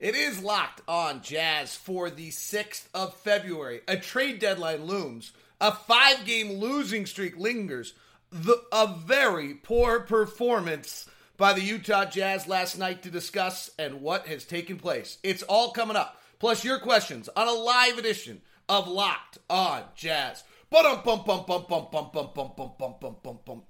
[0.00, 3.80] It is locked on Jazz for the 6th of February.
[3.88, 5.32] A trade deadline looms.
[5.60, 7.94] A five game losing streak lingers.
[8.30, 14.28] The, a very poor performance by the Utah Jazz last night to discuss and what
[14.28, 15.18] has taken place.
[15.24, 16.20] It's all coming up.
[16.38, 20.44] Plus, your questions on a live edition of Locked on Jazz.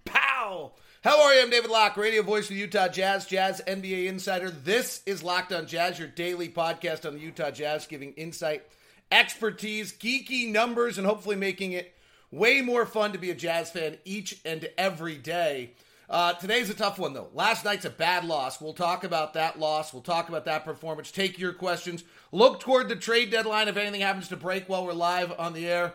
[0.05, 0.73] Pow.
[1.05, 1.43] How are you?
[1.43, 4.51] I'm David Locke, radio voice of the Utah Jazz, Jazz NBA insider.
[4.51, 8.65] This is Locked on Jazz, your daily podcast on the Utah Jazz, giving insight,
[9.13, 11.95] expertise, geeky numbers, and hopefully making it
[12.33, 15.71] way more fun to be a Jazz fan each and every day.
[16.11, 17.29] Uh, today's a tough one, though.
[17.33, 18.61] Last night's a bad loss.
[18.61, 19.93] We'll talk about that loss.
[19.93, 21.13] We'll talk about that performance.
[21.13, 22.03] Take your questions.
[22.33, 25.69] Look toward the trade deadline if anything happens to break while we're live on the
[25.69, 25.95] air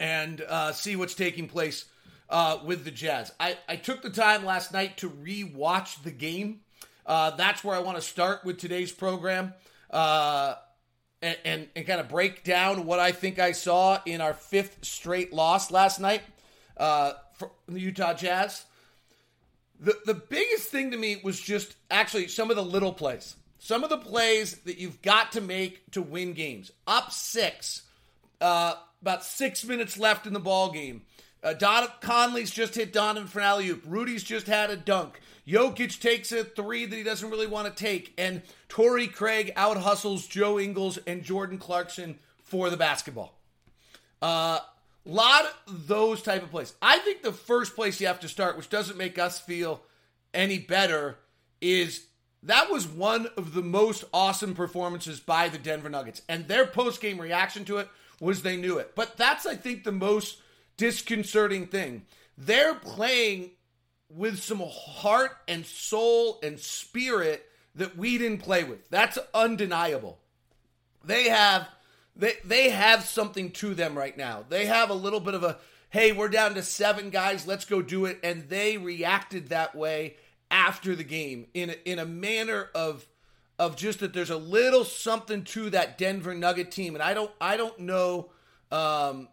[0.00, 1.84] and uh, see what's taking place
[2.32, 3.30] uh, with the Jazz.
[3.38, 6.60] I, I took the time last night to re-watch the game.
[7.04, 9.52] Uh, that's where I want to start with today's program
[9.90, 10.54] uh,
[11.20, 14.78] and, and, and kind of break down what I think I saw in our fifth
[14.82, 16.22] straight loss last night
[16.78, 18.64] uh, for the Utah Jazz.
[19.78, 23.36] The, the biggest thing to me was just actually some of the little plays.
[23.58, 26.72] Some of the plays that you've got to make to win games.
[26.86, 27.82] Up six,
[28.40, 31.02] uh, about six minutes left in the ball game.
[31.42, 33.82] Uh, Don Conley's just hit Donovan for an alley oop.
[33.86, 35.20] Rudy's just had a dunk.
[35.46, 39.76] Jokic takes a three that he doesn't really want to take, and Torrey Craig out
[39.76, 43.38] hustles Joe Ingles and Jordan Clarkson for the basketball.
[44.20, 44.58] A uh,
[45.04, 46.74] lot of those type of plays.
[46.80, 49.82] I think the first place you have to start, which doesn't make us feel
[50.32, 51.18] any better,
[51.60, 52.06] is
[52.44, 57.00] that was one of the most awesome performances by the Denver Nuggets, and their post
[57.00, 57.88] game reaction to it
[58.20, 58.94] was they knew it.
[58.94, 60.38] But that's I think the most
[60.82, 62.02] disconcerting thing.
[62.36, 63.50] They're playing
[64.08, 68.90] with some heart and soul and spirit that we didn't play with.
[68.90, 70.18] That's undeniable.
[71.04, 71.68] They have
[72.16, 74.44] they they have something to them right now.
[74.48, 75.58] They have a little bit of a
[75.90, 80.16] hey, we're down to 7 guys, let's go do it and they reacted that way
[80.50, 83.06] after the game in a, in a manner of
[83.56, 87.30] of just that there's a little something to that Denver Nugget team and I don't
[87.40, 88.30] I don't know
[88.72, 89.28] um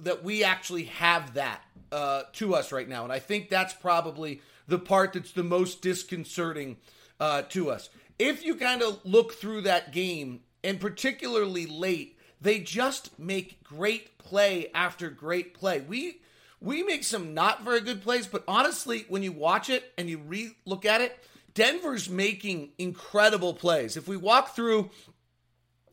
[0.00, 1.62] that we actually have that
[1.92, 3.04] uh, to us right now.
[3.04, 6.76] And I think that's probably the part that's the most disconcerting
[7.18, 7.90] uh, to us.
[8.18, 14.18] If you kind of look through that game, and particularly late, they just make great
[14.18, 15.80] play after great play.
[15.80, 16.20] We
[16.62, 20.18] we make some not very good plays, but honestly, when you watch it and you
[20.18, 21.18] re look at it,
[21.54, 23.96] Denver's making incredible plays.
[23.96, 24.90] If we walk through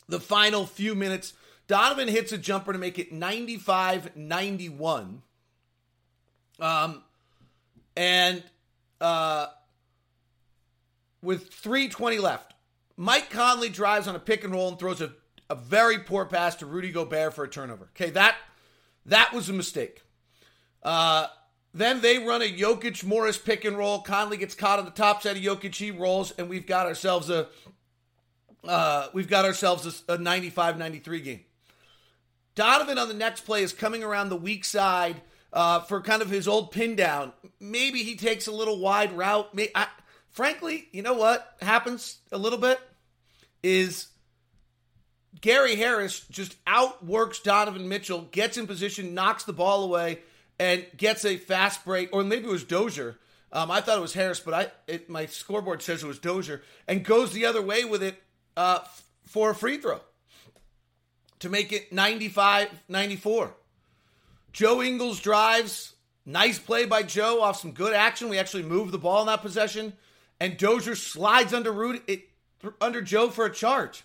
[0.09, 1.33] the final few minutes
[1.67, 5.21] Donovan hits a jumper to make it 95 91.
[6.59, 7.03] Um,
[7.95, 8.43] and
[9.01, 9.47] uh,
[11.21, 12.53] with 320 left,
[12.95, 15.13] Mike Conley drives on a pick and roll and throws a,
[15.49, 17.89] a very poor pass to Rudy Gobert for a turnover.
[17.95, 18.35] Okay, that
[19.05, 20.01] that was a mistake.
[20.81, 21.27] Uh,
[21.73, 23.99] then they run a Jokic Morris pick and roll.
[23.99, 25.75] Conley gets caught on the top side of Jokic.
[25.75, 27.47] He rolls, and we've got ourselves a
[28.63, 31.39] uh, we've got ourselves a, a 95-93 game.
[32.57, 35.21] Donovan on the next play is coming around the weak side
[35.53, 37.31] uh, for kind of his old pin down.
[37.59, 39.53] Maybe he takes a little wide route.
[39.53, 39.85] May, I,
[40.31, 42.79] frankly, you know what happens a little bit
[43.61, 44.07] is
[45.39, 50.21] Gary Harris just outworks Donovan Mitchell, gets in position, knocks the ball away,
[50.57, 52.09] and gets a fast break.
[52.11, 53.19] Or maybe it was Dozier.
[53.51, 56.63] Um, I thought it was Harris, but I it, my scoreboard says it was Dozier,
[56.87, 58.21] and goes the other way with it
[58.57, 58.79] uh,
[59.27, 60.01] for a free throw
[61.39, 63.53] to make it 95 94.
[64.53, 65.93] Joe Ingles drives.
[66.25, 68.27] Nice play by Joe off some good action.
[68.27, 69.93] We actually moved the ball in that possession.
[70.39, 72.27] And Dozier slides under it,
[72.81, 74.03] under Joe for a charge.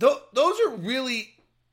[0.00, 1.30] Th- those are really.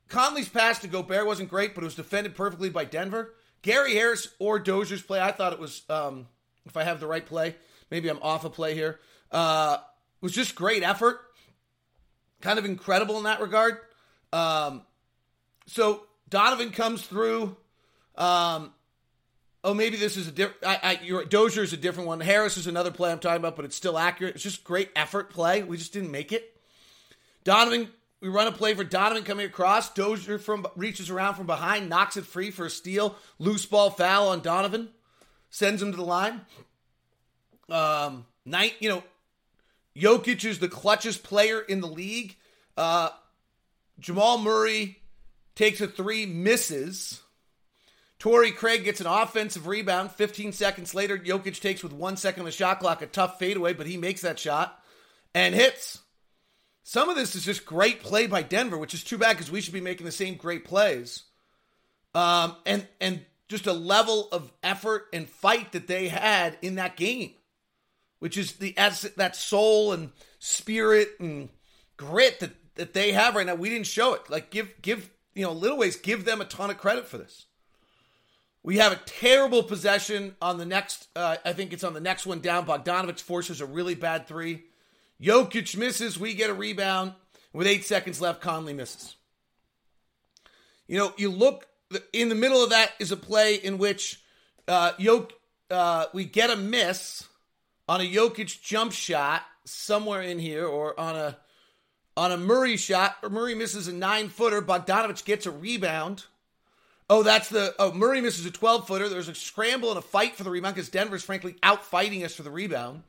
[0.10, 3.34] Conley's pass to Gobert wasn't great, but it was defended perfectly by Denver.
[3.62, 6.28] Gary Harris or Dozier's play, I thought it was, um,
[6.66, 7.56] if I have the right play,
[7.90, 9.00] maybe I'm off a play here,
[9.32, 9.78] uh,
[10.20, 11.22] was just great effort.
[12.42, 13.78] Kind of incredible in that regard.
[14.34, 14.84] Um,
[15.68, 17.56] so Donovan comes through.
[18.16, 18.74] Um,
[19.64, 21.30] oh, maybe this is a different.
[21.30, 22.20] Dozier is a different one.
[22.20, 24.36] Harris is another play I'm talking about, but it's still accurate.
[24.36, 25.64] It's just great effort play.
[25.64, 26.58] We just didn't make it.
[27.44, 27.90] Donovan,
[28.22, 29.94] we run a play for Donovan coming across.
[29.94, 33.16] Dozier from reaches around from behind, knocks it free for a steal.
[33.40, 34.90] Loose ball foul on Donovan,
[35.50, 36.42] sends him to the line.
[37.70, 39.04] Um, night, you know,
[39.96, 42.38] Jokic is the clutchest player in the league.
[42.78, 43.10] Uh,
[44.02, 44.98] Jamal Murray
[45.56, 47.22] takes a three, misses.
[48.20, 50.12] Torrey Craig gets an offensive rebound.
[50.12, 53.74] 15 seconds later, Jokic takes with one second of the shot clock a tough fadeaway,
[53.74, 54.84] but he makes that shot
[55.34, 56.00] and hits.
[56.84, 59.62] some of this is just great play by Denver, which is too bad because we
[59.62, 61.24] should be making the same great plays.
[62.14, 66.98] Um, and and just a level of effort and fight that they had in that
[66.98, 67.32] game,
[68.20, 68.74] which is the
[69.18, 71.50] that soul and spirit and
[71.98, 73.56] grit that that they have right now.
[73.56, 74.30] We didn't show it.
[74.30, 77.46] Like give give you know little ways give them a ton of credit for this.
[78.64, 81.08] We have a terrible possession on the next.
[81.16, 82.66] Uh, I think it's on the next one down.
[82.66, 84.64] Bogdanovic forces a really bad three.
[85.22, 86.20] Jokic misses.
[86.20, 87.14] We get a rebound.
[87.54, 89.16] With eight seconds left, Conley misses.
[90.88, 91.68] You know, you look
[92.14, 94.22] in the middle of that is a play in which
[94.68, 95.32] uh, Jok,
[95.70, 97.28] uh, we get a miss
[97.90, 101.38] on a Jokic jump shot somewhere in here, or on a
[102.18, 103.18] on a Murray shot.
[103.24, 104.62] Or Murray misses a nine footer.
[104.62, 106.26] Bogdanovic gets a rebound.
[107.10, 107.76] Oh, that's the.
[107.78, 109.10] Oh, Murray misses a 12 footer.
[109.10, 112.36] There's a scramble and a fight for the rebound because Denver's frankly out fighting us
[112.36, 113.04] for the rebound.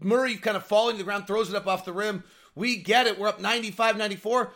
[0.00, 2.24] Murray kind of falling to the ground, throws it up off the rim.
[2.54, 3.18] We get it.
[3.18, 4.52] We're up 95 94.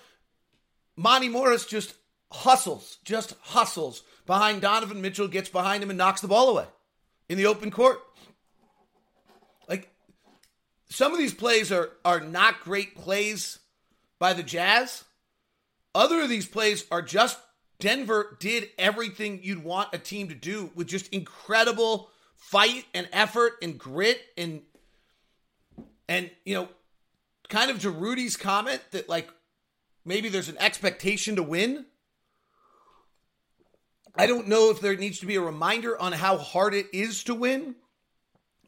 [0.96, 1.94] Monty Morris just
[2.30, 6.66] hustles, just hustles behind Donovan Mitchell, gets behind him and knocks the ball away
[7.28, 8.00] in the open court.
[9.68, 9.90] Like
[10.90, 13.58] some of these plays are are not great plays
[14.22, 15.02] by the Jazz.
[15.96, 17.40] Other of these plays are just
[17.80, 23.54] Denver did everything you'd want a team to do with just incredible fight and effort
[23.62, 24.62] and grit and
[26.08, 26.68] and you know
[27.48, 29.28] kind of to Rudy's comment that like
[30.04, 31.84] maybe there's an expectation to win.
[34.14, 37.24] I don't know if there needs to be a reminder on how hard it is
[37.24, 37.74] to win,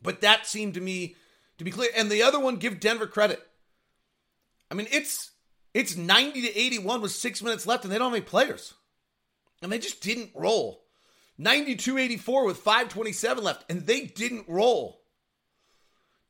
[0.02, 1.14] but that seemed to me
[1.58, 1.90] to be clear.
[1.96, 3.40] And the other one, give Denver credit.
[4.68, 5.30] I mean, it's
[5.74, 8.74] it's 90 to 81 with six minutes left, and they don't have any players
[9.64, 10.84] and they just didn't roll.
[11.40, 15.00] 92-84 with 527 left, and they didn't roll.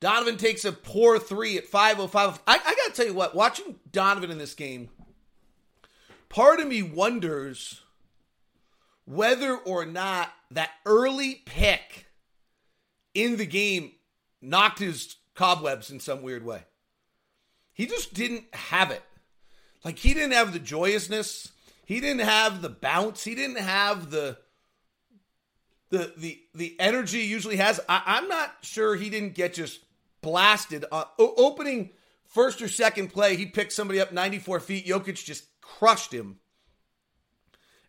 [0.00, 2.40] Donovan takes a poor three at 505.
[2.46, 4.88] I, I gotta tell you what, watching Donovan in this game,
[6.28, 7.82] part of me wonders
[9.04, 12.06] whether or not that early pick
[13.12, 13.92] in the game
[14.40, 16.62] knocked his cobwebs in some weird way.
[17.72, 19.02] He just didn't have it.
[19.84, 21.52] Like he didn't have the joyousness.
[21.84, 23.24] He didn't have the bounce.
[23.24, 24.38] He didn't have the
[25.90, 27.80] the the the energy he usually has.
[27.88, 29.80] I, am not sure he didn't get just
[30.22, 30.84] blasted.
[30.90, 31.90] Uh, opening
[32.26, 34.86] first or second play, he picked somebody up 94 feet.
[34.86, 36.38] Jokic just crushed him.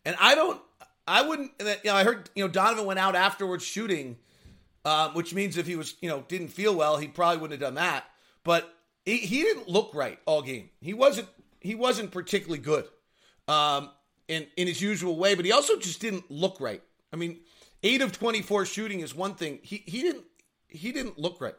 [0.04, 0.62] And I don't,
[1.08, 1.52] I wouldn't.
[1.60, 4.18] You know, I heard you know Donovan went out afterwards shooting,
[4.84, 7.68] um, which means if he was you know didn't feel well, he probably wouldn't have
[7.68, 8.06] done that.
[8.44, 8.72] But
[9.06, 10.70] he, he didn't look right all game.
[10.82, 11.28] He wasn't
[11.66, 12.86] he wasn't particularly good
[13.48, 13.90] um,
[14.28, 16.82] in in his usual way, but he also just didn't look right.
[17.12, 17.40] I mean,
[17.84, 19.60] eight of twenty four shooting is one thing.
[19.64, 20.26] He he didn't
[20.68, 21.56] he didn't look right.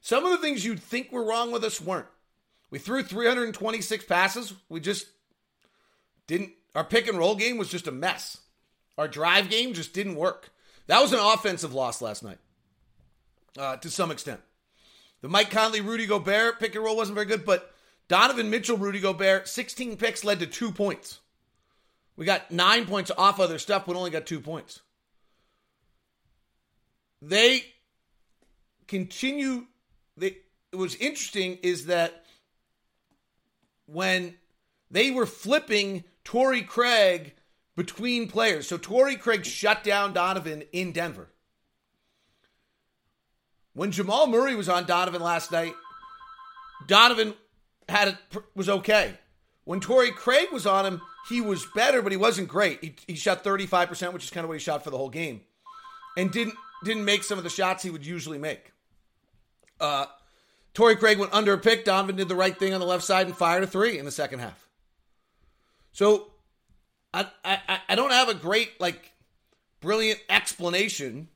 [0.00, 2.08] Some of the things you'd think were wrong with us weren't.
[2.70, 4.54] We threw 326 passes.
[4.68, 5.06] We just
[6.26, 6.50] didn't.
[6.74, 8.38] Our pick and roll game was just a mess.
[8.98, 10.50] Our drive game just didn't work.
[10.86, 12.38] That was an offensive loss last night,
[13.58, 14.40] uh, to some extent.
[15.20, 17.71] The Mike Conley, Rudy Gobert pick and roll wasn't very good, but
[18.12, 21.20] Donovan Mitchell, Rudy Gobert, 16 picks led to two points.
[22.14, 24.80] We got nine points off other stuff, but only got two points.
[27.22, 27.64] They
[28.86, 29.64] continue.
[30.18, 30.36] They,
[30.72, 32.26] it was interesting is that
[33.86, 34.34] when
[34.90, 37.32] they were flipping Torrey Craig
[37.76, 41.28] between players, so Torrey Craig shut down Donovan in Denver.
[43.72, 45.72] When Jamal Murray was on Donovan last night,
[46.86, 47.32] Donovan
[47.92, 48.18] had it
[48.54, 49.14] was okay.
[49.64, 52.82] When Torrey Craig was on him, he was better, but he wasn't great.
[52.82, 55.42] He, he shot 35%, which is kind of what he shot for the whole game.
[56.16, 58.72] And didn't didn't make some of the shots he would usually make.
[59.80, 60.06] Uh
[60.74, 61.84] Torrey Craig went under a pick.
[61.84, 64.10] Donovan did the right thing on the left side and fired a three in the
[64.10, 64.68] second half.
[65.92, 66.32] So
[67.14, 69.12] I I, I don't have a great like
[69.80, 71.28] brilliant explanation.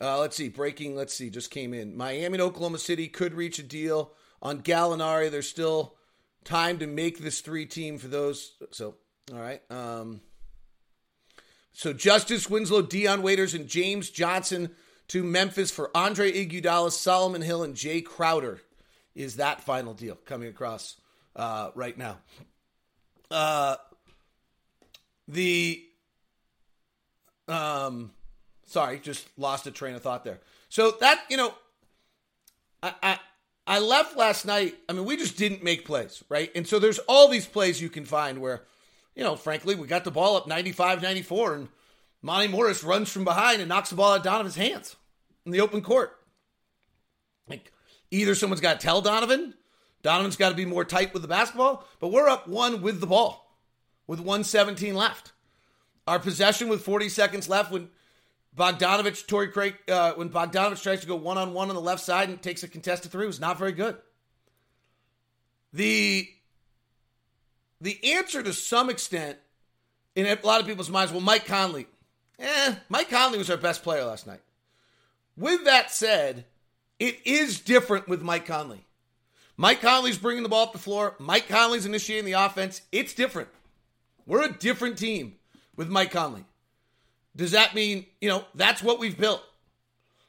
[0.00, 0.96] Uh, let's see, breaking.
[0.96, 1.96] Let's see, just came in.
[1.96, 4.12] Miami and Oklahoma City could reach a deal
[4.42, 5.30] on Gallinari.
[5.30, 5.94] There's still
[6.44, 8.52] time to make this three team for those.
[8.72, 8.96] So,
[9.32, 9.62] all right.
[9.70, 10.20] Um,
[11.72, 14.70] so Justice Winslow, Dion Waiters, and James Johnson
[15.08, 18.60] to Memphis for Andre Iguodala, Solomon Hill, and Jae Crowder
[19.14, 20.96] is that final deal coming across
[21.36, 22.18] uh, right now.
[23.30, 23.76] Uh,
[25.28, 25.82] the
[27.48, 28.10] um,
[28.66, 30.40] sorry, just lost a train of thought there.
[30.68, 31.54] So that you know,
[32.82, 33.18] I, I
[33.66, 34.74] I left last night.
[34.88, 36.50] I mean, we just didn't make plays, right?
[36.54, 38.62] And so there's all these plays you can find where,
[39.14, 41.68] you know, frankly, we got the ball up 95 94, and
[42.22, 44.96] Monty Morris runs from behind and knocks the ball out Donovan's hands
[45.46, 46.18] in the open court.
[47.48, 47.72] Like,
[48.10, 49.54] either someone's got to tell Donovan
[50.02, 53.06] Donovan's got to be more tight with the basketball, but we're up one with the
[53.06, 53.58] ball
[54.06, 55.32] with 117 left.
[56.06, 57.88] Our possession with 40 seconds left when
[58.56, 62.02] Bogdanovic, Torrey Craig, uh, when Bogdanovic tries to go one on one on the left
[62.02, 63.96] side and takes a contested three was not very good.
[65.72, 66.28] The
[67.80, 69.38] the answer to some extent
[70.14, 71.86] in a lot of people's minds, well, Mike Conley.
[72.38, 74.40] Eh, Mike Conley was our best player last night.
[75.36, 76.44] With that said,
[76.98, 78.84] it is different with Mike Conley.
[79.56, 81.16] Mike Conley's bringing the ball up the floor.
[81.18, 82.82] Mike Conley's initiating the offense.
[82.92, 83.48] It's different.
[84.26, 85.36] We're a different team
[85.76, 86.44] with Mike Conley.
[87.34, 89.42] Does that mean, you know, that's what we've built?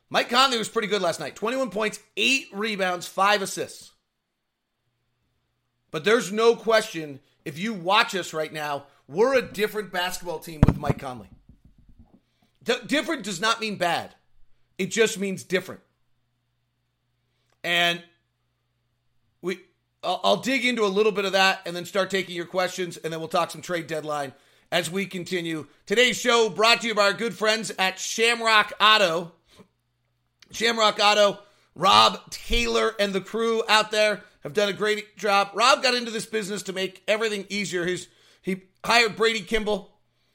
[0.09, 3.91] Mike Conley was pretty good last night 21 points, eight rebounds, five assists.
[5.91, 10.61] But there's no question, if you watch us right now, we're a different basketball team
[10.65, 11.29] with Mike Conley.
[12.63, 14.15] D- different does not mean bad,
[14.77, 15.81] it just means different.
[17.63, 18.01] And
[19.41, 19.59] we,
[20.03, 22.97] I'll, I'll dig into a little bit of that and then start taking your questions,
[22.97, 24.33] and then we'll talk some trade deadline
[24.73, 25.67] as we continue.
[25.85, 29.31] Today's show brought to you by our good friends at Shamrock Auto.
[30.51, 31.37] Shamrock Auto,
[31.75, 35.51] Rob Taylor and the crew out there have done a great job.
[35.53, 37.85] Rob got into this business to make everything easier.
[37.85, 38.07] His,
[38.41, 39.91] he hired Brady Kimball,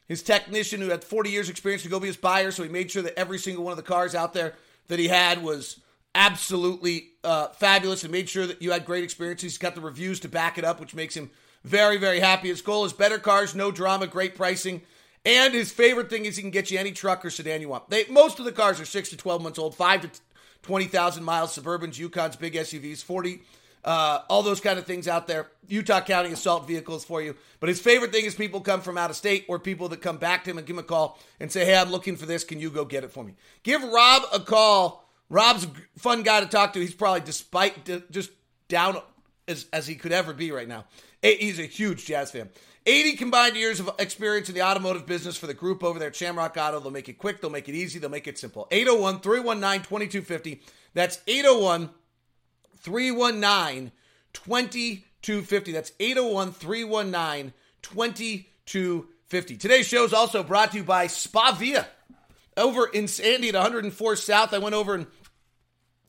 [0.07, 2.93] his technician who had 40 years experience to go be his buyer, so he made
[2.93, 4.55] sure that every single one of the cars out there
[4.87, 5.81] that he had was
[6.15, 9.53] absolutely uh, fabulous and made sure that you had great experiences.
[9.53, 11.29] He's got the reviews to back it up, which makes him
[11.69, 12.49] very, very happy.
[12.49, 14.83] His goal is better cars, no drama, great pricing.
[15.25, 17.91] And his favorite thing is he can get you any truck or sedan you want.
[17.91, 20.11] They, most of the cars are 6 to 12 months old, 5 to
[20.63, 23.41] 20,000 miles, Suburbans, Yukons, big SUVs, 40,
[23.85, 25.49] uh, all those kind of things out there.
[25.69, 27.37] Utah County assault vehicles for you.
[27.61, 30.17] But his favorite thing is people come from out of state or people that come
[30.19, 32.45] back to him and give him a call and say, hey, I'm looking for this.
[32.45, 33.35] Can you go get it for me?
[33.63, 35.09] Give Rob a call.
[35.31, 36.81] Rob's a fun guy to talk to.
[36.81, 38.31] He's probably despite just
[38.69, 39.01] down
[39.47, 40.85] as, as he could ever be right now.
[41.23, 42.49] He's a huge Jazz fan.
[42.87, 46.17] 80 combined years of experience in the automotive business for the group over there at
[46.17, 46.81] Shamrock Auto.
[46.81, 48.67] They'll make it quick, they'll make it easy, they'll make it simple.
[48.71, 50.63] 801 319 2250.
[50.95, 51.91] That's 801
[52.77, 53.93] 319
[54.33, 55.73] 2250.
[55.73, 59.57] That's 801 319 2250.
[59.57, 61.87] Today's show is also brought to you by Spa Via.
[62.57, 65.07] Over in Sandy at 104 South, I went over and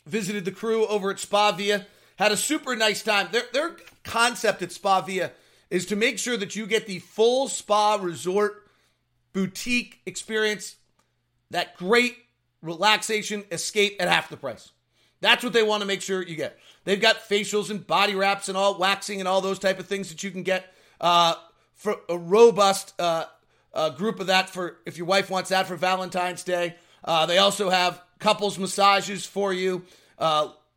[0.05, 1.85] visited the crew over at Spa Via.
[2.19, 3.29] Had a super nice time.
[3.31, 5.31] Their, their concept at Spa Via
[5.69, 8.67] is to make sure that you get the full spa resort
[9.31, 10.75] boutique experience,
[11.49, 12.17] that great
[12.61, 14.73] relaxation escape at half the price.
[15.21, 16.59] That's what they want to make sure you get.
[16.83, 20.09] They've got facials and body wraps and all waxing and all those type of things
[20.09, 21.35] that you can get uh,
[21.75, 23.27] for a robust uh,
[23.73, 26.75] uh, group of that for if your wife wants that for Valentine's Day.
[27.01, 29.85] Uh, they also have couples massages for you.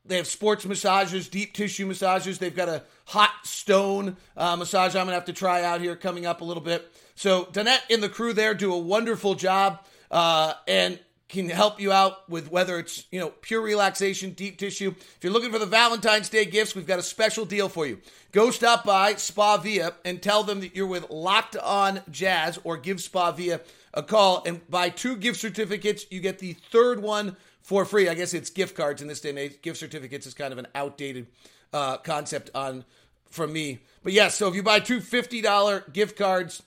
[0.05, 2.39] They have sports massages, deep tissue massages.
[2.39, 5.95] They've got a hot stone uh, massage I'm going to have to try out here
[5.95, 6.93] coming up a little bit.
[7.15, 11.91] So, Danette and the crew there do a wonderful job uh, and can help you
[11.91, 14.91] out with whether it's, you know, pure relaxation, deep tissue.
[14.91, 18.01] If you're looking for the Valentine's Day gifts, we've got a special deal for you.
[18.33, 22.77] Go stop by Spa Via and tell them that you're with Locked On Jazz or
[22.77, 23.61] give Spa Via
[23.95, 26.05] a call and buy two gift certificates.
[26.11, 28.09] You get the third one for free.
[28.09, 29.63] I guess it's gift cards in this day and age.
[29.63, 31.27] Gift certificates is kind of an outdated
[31.73, 32.85] uh, concept on
[33.31, 33.81] from me.
[34.03, 36.63] But yes, so if you buy two $50 gift cards,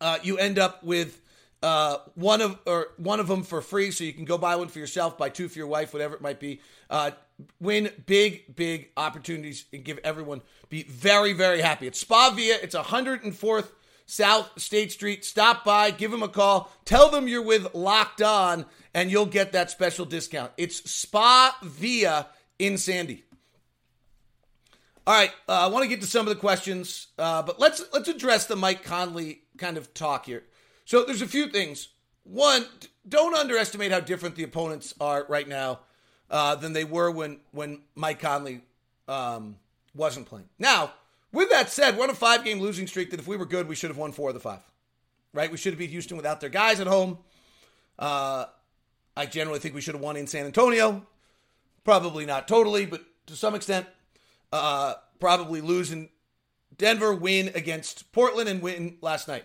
[0.00, 1.20] uh, you end up with
[1.62, 4.68] uh, one of or one of them for free, so you can go buy one
[4.68, 6.60] for yourself, buy two for your wife, whatever it might be.
[6.90, 7.12] Uh,
[7.58, 11.86] win big, big opportunities and give everyone be very, very happy.
[11.86, 12.58] It's Spa Via.
[12.62, 13.68] It's 104th
[14.06, 15.24] South State Street.
[15.24, 19.52] Stop by, give them a call, tell them you're with Locked On, and you'll get
[19.52, 20.52] that special discount.
[20.56, 22.26] It's Spa Via
[22.58, 23.24] in Sandy.
[25.06, 27.84] All right, uh, I want to get to some of the questions, uh, but let's
[27.92, 30.44] let's address the Mike Conley kind of talk here.
[30.86, 31.88] So there's a few things.
[32.22, 32.64] One,
[33.06, 35.80] don't underestimate how different the opponents are right now
[36.30, 38.62] uh, than they were when when Mike Conley
[39.06, 39.56] um,
[39.94, 40.48] wasn't playing.
[40.58, 40.92] Now,
[41.34, 43.68] with that said, we're on a five game losing streak that if we were good,
[43.68, 44.60] we should have won four of the five.
[45.32, 45.50] Right?
[45.50, 47.18] We should have beat Houston without their guys at home.
[47.98, 48.46] Uh,
[49.16, 51.06] I generally think we should have won in San Antonio.
[51.84, 53.86] Probably not totally, but to some extent.
[54.52, 56.08] Uh, probably lose in
[56.76, 59.44] Denver, win against Portland, and win last night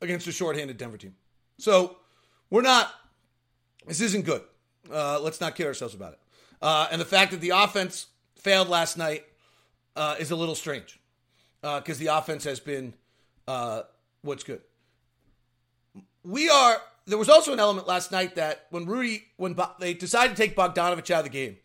[0.00, 1.14] against a shorthanded Denver team.
[1.58, 1.96] So
[2.48, 2.90] we're not,
[3.86, 4.42] this isn't good.
[4.90, 6.18] Uh, let's not kid ourselves about it.
[6.62, 8.06] Uh, and the fact that the offense
[8.36, 9.24] failed last night
[10.00, 10.98] uh, is a little strange
[11.60, 12.94] because uh, the offense has been
[13.46, 13.82] uh,
[14.22, 14.62] what's good.
[16.24, 19.92] We are, there was also an element last night that when Rudy, when Bo- they
[19.92, 21.58] decided to take Bogdanovic out of the game,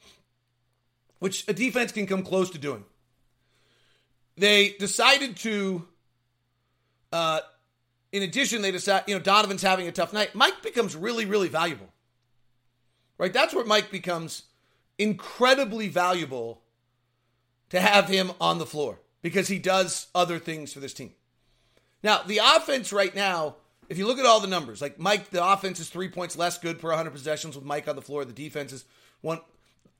[1.19, 2.83] which a defense can come close to doing.
[4.35, 5.87] They decided to,
[7.13, 7.39] uh,
[8.11, 10.35] in addition, they decide, you know, Donovan's having a tough night.
[10.35, 11.87] Mike becomes really, really valuable.
[13.17, 13.31] Right?
[13.31, 14.43] That's where Mike becomes
[14.97, 16.64] incredibly valuable
[17.69, 21.13] to have him on the floor because he does other things for this team.
[22.03, 23.55] Now, the offense right now,
[23.89, 26.57] if you look at all the numbers, like Mike, the offense is three points less
[26.57, 28.25] good per 100 possessions with Mike on the floor.
[28.25, 28.85] The defense is
[29.21, 29.39] one.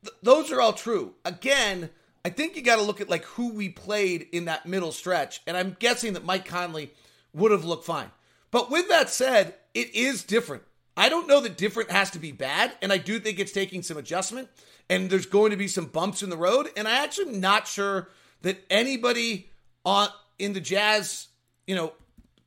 [0.04, 1.16] Th- those are all true.
[1.26, 1.90] Again,
[2.24, 5.42] I think you got to look at like who we played in that middle stretch,
[5.48, 6.92] and I'm guessing that Mike Conley
[7.34, 8.12] would have looked fine.
[8.52, 10.64] But with that said, it is different.
[10.98, 13.84] I don't know that different has to be bad, and I do think it's taking
[13.84, 14.50] some adjustment,
[14.90, 17.68] and there's going to be some bumps in the road, and I actually am not
[17.68, 18.10] sure
[18.42, 19.50] that anybody
[19.84, 21.28] on in the Jazz,
[21.66, 21.94] you know,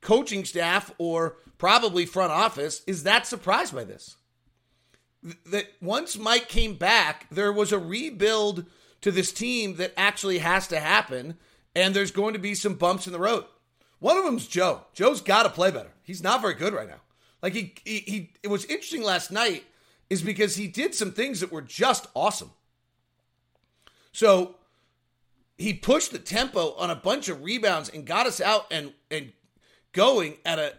[0.01, 4.15] coaching staff or probably front office is that surprised by this.
[5.47, 8.65] That once Mike came back, there was a rebuild
[9.01, 11.37] to this team that actually has to happen,
[11.75, 13.45] and there's going to be some bumps in the road.
[13.99, 14.81] One of them's Joe.
[14.93, 15.91] Joe's got to play better.
[16.03, 17.01] He's not very good right now.
[17.41, 19.65] Like he, he, he, it was interesting last night
[20.09, 22.51] is because he did some things that were just awesome.
[24.11, 24.55] So
[25.57, 29.33] he pushed the tempo on a bunch of rebounds and got us out and and
[29.91, 30.71] going at an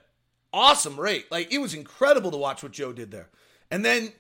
[0.53, 1.31] awesome rate.
[1.31, 3.29] Like it was incredible to watch what Joe did there.
[3.71, 4.13] And then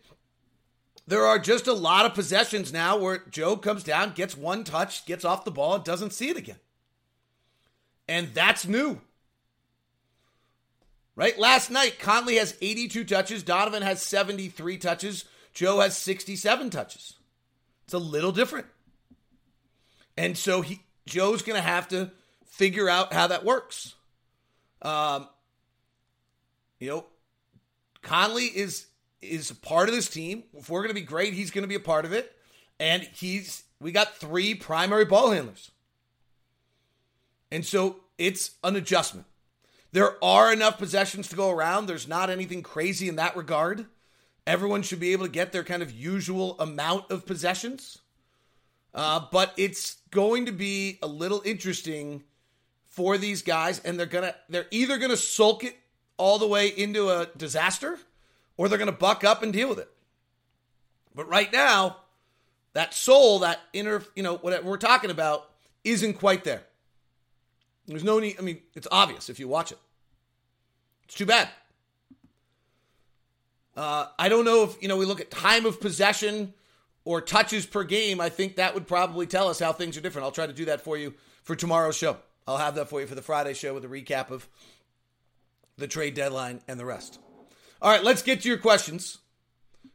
[1.07, 5.07] there are just a lot of possessions now where Joe comes down, gets one touch,
[5.07, 6.61] gets off the ball, and doesn't see it again.
[8.07, 9.01] And that's new.
[11.21, 11.39] Right?
[11.39, 17.13] Last night, Conley has 82 touches, Donovan has 73 touches, Joe has 67 touches.
[17.85, 18.69] It's a little different.
[20.17, 22.11] And so he Joe's going to have to
[22.47, 23.97] figure out how that works.
[24.81, 25.29] Um,
[26.79, 27.05] you know,
[28.01, 28.87] Conley is
[29.21, 30.45] is part of this team.
[30.55, 32.35] If we're going to be great, he's going to be a part of it.
[32.79, 35.71] And he's we got three primary ball handlers.
[37.51, 39.27] And so it's an adjustment.
[39.93, 41.87] There are enough possessions to go around.
[41.87, 43.87] There's not anything crazy in that regard.
[44.47, 47.99] Everyone should be able to get their kind of usual amount of possessions.
[48.95, 52.25] Uh, but it's going to be a little interesting
[52.89, 55.77] for these guys, and they're gonna they're either gonna sulk it
[56.17, 57.99] all the way into a disaster,
[58.57, 59.89] or they're gonna buck up and deal with it.
[61.15, 61.99] But right now,
[62.73, 65.51] that soul, that inner, you know, what we're talking about,
[65.85, 66.63] isn't quite there.
[67.91, 68.37] There's no need.
[68.39, 69.79] I mean, it's obvious if you watch it.
[71.07, 71.49] It's too bad.
[73.77, 74.97] Uh, I don't know if you know.
[74.97, 76.55] We look at time of possession
[77.05, 78.21] or touches per game.
[78.21, 80.25] I think that would probably tell us how things are different.
[80.25, 82.19] I'll try to do that for you for tomorrow's show.
[82.47, 84.49] I'll have that for you for the Friday show with a recap of
[85.77, 87.19] the trade deadline and the rest.
[87.83, 89.19] All right, let's get to your questions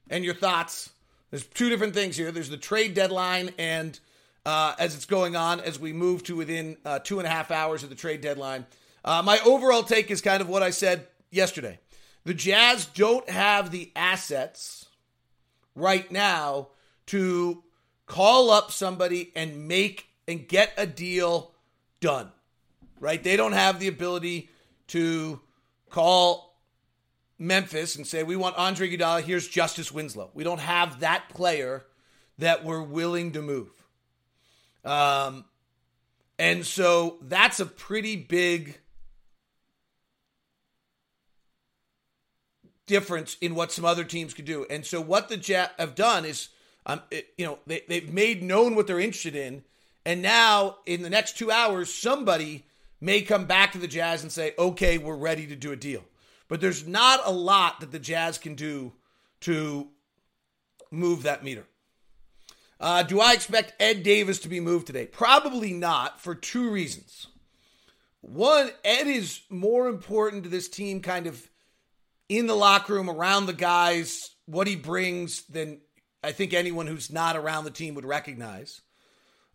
[0.10, 0.90] and your thoughts.
[1.32, 2.32] There's two different things here.
[2.32, 3.98] There's the trade deadline and
[4.46, 7.52] uh, as it's going on as we move to within uh, two and a half
[7.52, 8.66] hours of the trade deadline.
[9.04, 11.80] Uh, my overall take is kind of what I said yesterday.
[12.24, 14.86] The Jazz don't have the assets
[15.76, 16.70] right now
[17.08, 17.64] to
[18.08, 21.52] call up somebody and make and get a deal
[22.00, 22.32] done.
[23.00, 23.22] Right?
[23.22, 24.50] They don't have the ability
[24.88, 25.40] to
[25.90, 26.56] call
[27.38, 30.32] Memphis and say, we want Andre Iguodala, here's Justice Winslow.
[30.34, 31.86] We don't have that player
[32.38, 33.70] that we're willing to move.
[34.86, 35.45] Um,
[36.38, 38.80] and so that's a pretty big
[42.86, 44.65] difference in what some other teams could do.
[44.69, 46.50] And so what the Jazz have done is,
[46.86, 49.63] um, it, you know, they, they've made known what they're interested in.
[50.06, 52.65] And now in the next two hours, somebody
[53.02, 56.04] may come back to the Jazz and say, okay, we're ready to do a deal.
[56.48, 58.93] But there's not a lot that the Jazz can do
[59.41, 59.88] to
[60.91, 61.65] move that meter.
[62.80, 65.06] Uh, do I expect Ed Davis to be moved today?
[65.06, 67.28] Probably not for two reasons.
[68.22, 71.48] One, Ed is more important to this team, kind of
[72.28, 75.80] in the locker room, around the guys, what he brings, than
[76.24, 78.82] I think anyone who's not around the team would recognize.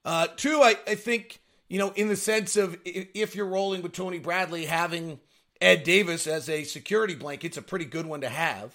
[0.05, 3.93] Uh, two, I, I think, you know, in the sense of if you're rolling with
[3.93, 5.19] Tony Bradley, having
[5.61, 8.73] Ed Davis as a security blanket, it's a pretty good one to have.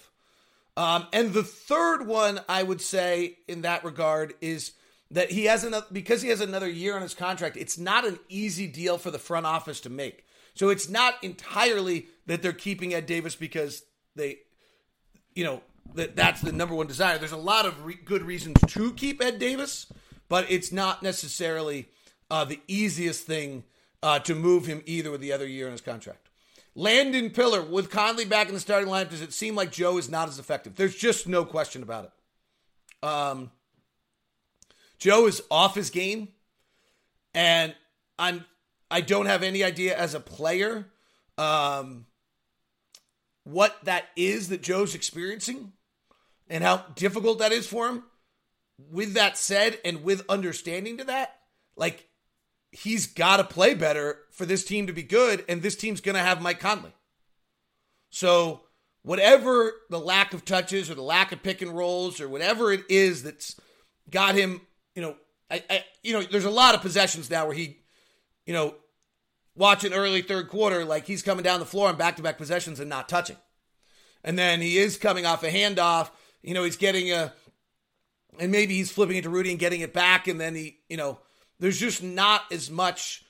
[0.76, 4.72] Um, and the third one I would say in that regard is
[5.10, 7.56] that he has another because he has another year on his contract.
[7.56, 10.24] It's not an easy deal for the front office to make.
[10.54, 13.82] So it's not entirely that they're keeping Ed Davis because
[14.14, 14.38] they,
[15.34, 15.62] you know,
[15.94, 17.18] that that's the number one desire.
[17.18, 19.92] There's a lot of re- good reasons to keep Ed Davis,
[20.28, 21.88] but it's not necessarily
[22.30, 23.64] uh, the easiest thing
[24.02, 26.25] uh, to move him either with the other year in his contract.
[26.78, 30.10] Landon Pillar, with Conley back in the starting lineup, does it seem like Joe is
[30.10, 30.76] not as effective?
[30.76, 33.08] There's just no question about it.
[33.08, 33.50] Um,
[34.98, 36.28] Joe is off his game,
[37.34, 37.74] and
[38.18, 38.44] I'm
[38.90, 40.86] I don't have any idea as a player
[41.38, 42.06] um,
[43.44, 45.72] what that is that Joe's experiencing
[46.48, 48.04] and how difficult that is for him.
[48.90, 51.38] With that said, and with understanding to that,
[51.74, 52.06] like
[52.76, 56.14] he's got to play better for this team to be good, and this team's going
[56.14, 56.92] to have Mike Conley.
[58.10, 58.62] So,
[59.02, 62.84] whatever the lack of touches or the lack of pick and rolls or whatever it
[62.88, 63.58] is that's
[64.10, 64.60] got him,
[64.94, 65.16] you know,
[65.50, 67.78] I, I you know, there's a lot of possessions now where he,
[68.44, 68.74] you know,
[69.54, 72.78] watching early third quarter, like he's coming down the floor on back to back possessions
[72.78, 73.36] and not touching.
[74.22, 76.10] And then he is coming off a handoff.
[76.42, 77.32] You know, he's getting a,
[78.38, 80.28] and maybe he's flipping it to Rudy and getting it back.
[80.28, 81.20] And then he, you know,
[81.58, 83.24] there's just not as much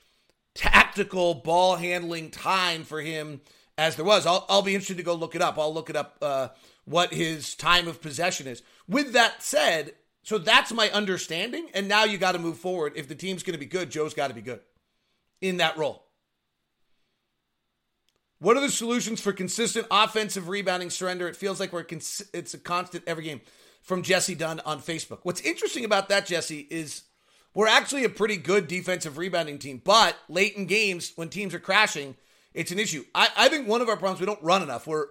[0.54, 3.40] tactical ball handling time for him
[3.78, 4.26] as there was.
[4.26, 5.58] I'll, I'll be interested to go look it up.
[5.58, 6.48] I'll look it up uh,
[6.84, 8.62] what his time of possession is.
[8.88, 11.68] With that said, so that's my understanding.
[11.74, 12.94] And now you got to move forward.
[12.96, 14.60] If the team's going to be good, Joe's got to be good
[15.40, 16.04] in that role.
[18.38, 21.28] What are the solutions for consistent offensive rebounding surrender?
[21.28, 23.40] It feels like we're cons- it's a constant every game.
[23.82, 25.20] From Jesse Dunn on Facebook.
[25.22, 27.02] What's interesting about that, Jesse, is
[27.56, 31.58] we're actually a pretty good defensive rebounding team, but late in games when teams are
[31.58, 32.14] crashing,
[32.52, 33.02] it's an issue.
[33.14, 34.86] I, I think one of our problems we don't run enough.
[34.86, 35.06] We're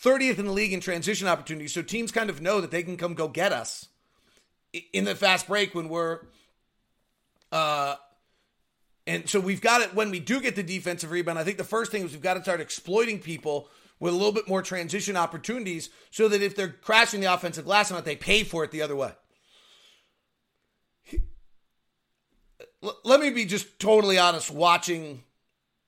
[0.00, 2.96] 30th in the league in transition opportunities, so teams kind of know that they can
[2.96, 3.88] come go get us
[4.92, 6.20] in the fast break when we're
[7.50, 7.96] uh
[9.08, 11.36] and so we've got it when we do get the defensive rebound.
[11.36, 14.30] I think the first thing is we've got to start exploiting people with a little
[14.30, 18.44] bit more transition opportunities so that if they're crashing the offensive glass amount, they pay
[18.44, 19.10] for it the other way.
[22.80, 25.24] Let me be just totally honest watching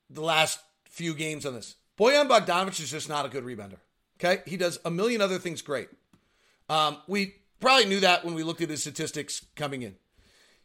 [0.08, 1.76] the last few games on this.
[1.98, 3.78] Bojan Bogdanovic is just not a good rebounder.
[4.18, 4.42] Okay.
[4.46, 5.88] He does a million other things great.
[6.68, 9.96] Um, we probably knew that when we looked at his statistics coming in.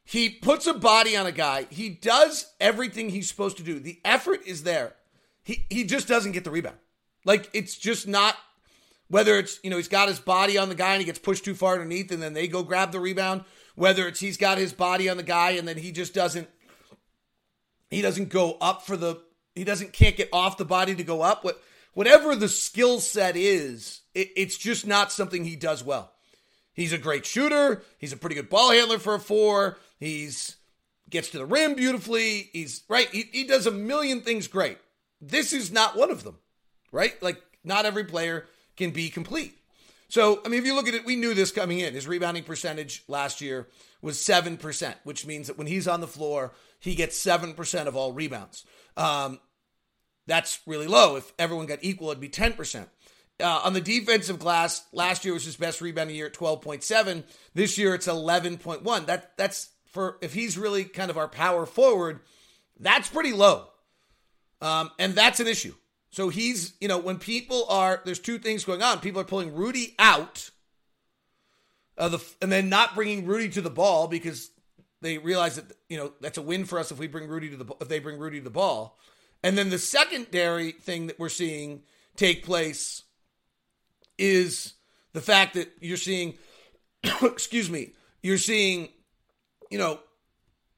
[0.03, 1.67] He puts a body on a guy.
[1.69, 3.79] He does everything he's supposed to do.
[3.79, 4.93] The effort is there.
[5.43, 6.77] He he just doesn't get the rebound.
[7.23, 8.35] Like it's just not
[9.07, 11.45] whether it's, you know, he's got his body on the guy and he gets pushed
[11.45, 13.43] too far underneath and then they go grab the rebound,
[13.75, 16.49] whether it's he's got his body on the guy and then he just doesn't
[17.89, 19.21] he doesn't go up for the
[19.53, 21.43] he doesn't can't get off the body to go up.
[21.43, 21.61] What
[21.93, 26.11] whatever the skill set is, it, it's just not something he does well.
[26.73, 27.83] He's a great shooter.
[27.97, 29.77] He's a pretty good ball handler for a four.
[29.99, 30.57] He's
[31.09, 32.49] gets to the rim beautifully.
[32.51, 33.07] He's right.
[33.09, 34.77] He, he does a million things great.
[35.21, 36.37] This is not one of them,
[36.91, 37.21] right?
[37.21, 39.57] Like not every player can be complete.
[40.15, 41.93] So, I mean, if you look at it, we knew this coming in.
[41.93, 43.67] His rebounding percentage last year
[44.01, 48.13] was 7%, which means that when he's on the floor, he gets 7% of all
[48.13, 48.63] rebounds.
[48.95, 49.41] Um,
[50.25, 51.17] that's really low.
[51.17, 52.87] If everyone got equal, it'd be 10%.
[53.41, 57.25] Uh, on the defensive glass, last year was his best rebounding year at 12.7.
[57.53, 59.05] This year it's 11.1.
[59.07, 62.21] That that's for if he's really kind of our power forward,
[62.79, 63.67] that's pretty low.
[64.61, 65.75] Um, and that's an issue.
[66.15, 69.01] So he's, you know, when people are, there's two things going on.
[69.01, 70.49] People are pulling Rudy out,
[71.97, 74.49] of the, and then not bringing Rudy to the ball because
[75.01, 77.57] they realize that, you know, that's a win for us if we bring Rudy to
[77.57, 78.97] the, if they bring Rudy to the ball.
[79.43, 81.81] And then the secondary thing that we're seeing
[82.15, 83.03] take place
[84.17, 84.75] is
[85.11, 86.35] the fact that you're seeing,
[87.23, 87.91] excuse me,
[88.23, 88.87] you're seeing
[89.69, 89.99] you know,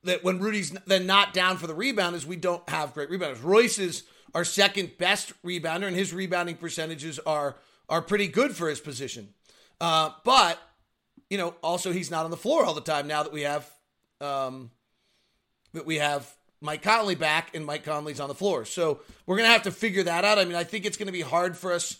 [0.03, 3.43] that when Rudy's then not down for the rebound is we don't have great rebounders.
[3.43, 4.03] Royce is
[4.37, 7.55] our second best rebounder, and his rebounding percentages are
[7.89, 9.29] are pretty good for his position.
[9.81, 10.59] Uh, but
[11.27, 13.67] you know, also he's not on the floor all the time now that we have
[14.21, 14.69] um,
[15.73, 18.63] that we have Mike Conley back and Mike Conley's on the floor.
[18.63, 20.37] So we're gonna have to figure that out.
[20.37, 21.97] I mean, I think it's gonna be hard for us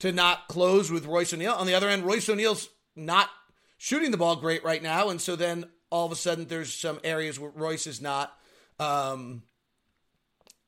[0.00, 1.54] to not close with Royce O'Neale.
[1.54, 3.30] On the other end, Royce O'Neale's not
[3.78, 7.00] shooting the ball great right now, and so then all of a sudden there's some
[7.02, 8.36] areas where Royce is not,
[8.78, 9.42] um,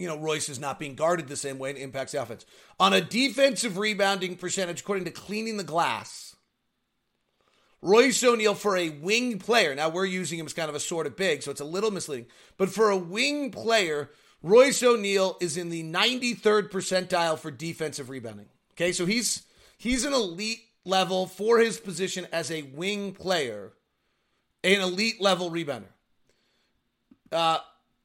[0.01, 2.47] you know, Royce is not being guarded the same way and impacts the offense.
[2.81, 6.35] On a defensive rebounding percentage, according to Cleaning the Glass,
[7.83, 9.75] Royce O'Neale for a wing player.
[9.75, 11.91] Now we're using him as kind of a sort of big, so it's a little
[11.91, 12.27] misleading.
[12.57, 14.11] But for a wing player,
[14.43, 18.47] Royce O'Neale is in the 93rd percentile for defensive rebounding.
[18.73, 19.45] Okay, so he's
[19.77, 23.73] he's an elite level for his position as a wing player
[24.63, 25.89] an elite level rebounder.
[27.33, 27.59] Uh,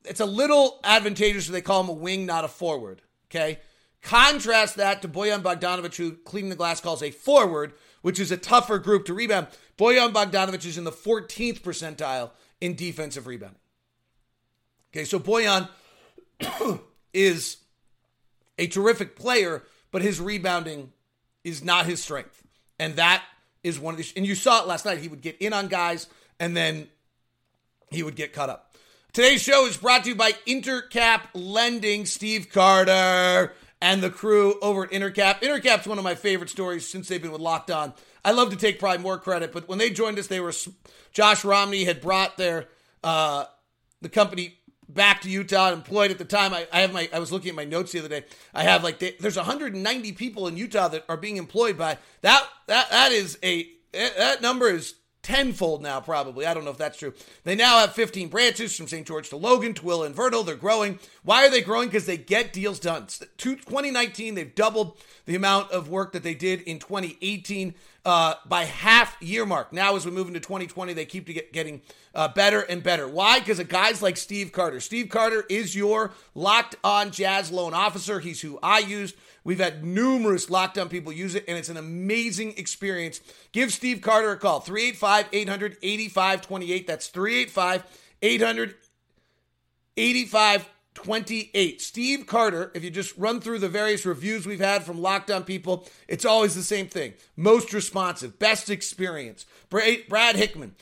[0.05, 3.01] it's a little advantageous that they call him a wing, not a forward.
[3.29, 3.59] Okay.
[4.01, 8.37] Contrast that to Bojan Bogdanovic, who Cleaning the Glass calls a forward, which is a
[8.37, 9.47] tougher group to rebound.
[9.77, 12.29] Bojan Bogdanovic is in the 14th percentile
[12.61, 13.59] in defensive rebounding.
[14.93, 15.69] Okay, so Bojan
[17.13, 17.57] is
[18.57, 20.91] a terrific player, but his rebounding
[21.43, 22.43] is not his strength.
[22.79, 23.23] And that
[23.63, 24.99] is one of the, and you saw it last night.
[24.99, 26.07] He would get in on guys
[26.39, 26.87] and then
[27.89, 28.74] he would get cut up.
[29.15, 32.05] Today's show is brought to you by Intercap Lending.
[32.05, 35.39] Steve Carter and the crew over at Intercap.
[35.39, 37.93] Intercap's one of my favorite stories since they've been with Locked On.
[38.25, 40.51] I love to take probably more credit, but when they joined us, they were
[41.13, 42.67] Josh Romney had brought their
[43.05, 43.45] uh,
[44.01, 44.57] the company
[44.89, 46.53] back to Utah, and employed at the time.
[46.53, 48.25] I, I, have my I was looking at my notes the other day.
[48.53, 52.45] I have like they, there's 190 people in Utah that are being employed by that
[52.67, 54.95] that that is a that number is
[55.25, 56.45] tenfold now, probably.
[56.45, 57.11] I don't know if that's true.
[57.45, 59.07] They now have 15 branches from St.
[59.07, 60.43] George to Logan to Will and Vernal.
[60.43, 60.99] They're growing.
[61.23, 61.87] Why are they growing?
[61.87, 63.07] Because they get deals done.
[63.37, 67.73] 2019, they've doubled the amount of work that they did in 2018
[68.05, 69.73] uh, by half year mark.
[69.73, 71.81] Now, as we move into 2020, they keep get, getting
[72.13, 73.07] uh, better and better.
[73.07, 73.39] Why?
[73.39, 74.79] Because of guys like Steve Carter.
[74.79, 78.19] Steve Carter is your locked on jazz loan officer.
[78.19, 82.55] He's who I used We've had numerous lockdown people use it, and it's an amazing
[82.57, 83.21] experience.
[83.51, 86.87] Give Steve Carter a call 385 800 8528.
[86.87, 87.83] That's 385
[88.23, 88.75] 800
[89.97, 91.79] 8528.
[91.79, 95.87] Steve Carter, if you just run through the various reviews we've had from lockdown people,
[96.07, 97.13] it's always the same thing.
[97.37, 99.45] Most responsive, best experience.
[99.69, 100.75] Brad Hickman,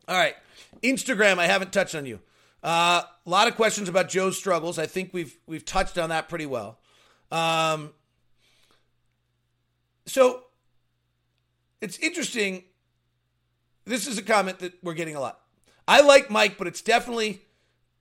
[0.08, 0.36] All right.
[0.82, 2.20] Instagram, I haven't touched on you.
[2.62, 4.80] Uh, a lot of questions about Joe's struggles.
[4.80, 6.80] I think we've we've touched on that pretty well.
[7.32, 7.92] Um,
[10.06, 10.44] so
[11.82, 12.64] it's interesting.
[13.86, 15.40] This is a comment that we're getting a lot.
[15.88, 17.42] I like Mike, but it's definitely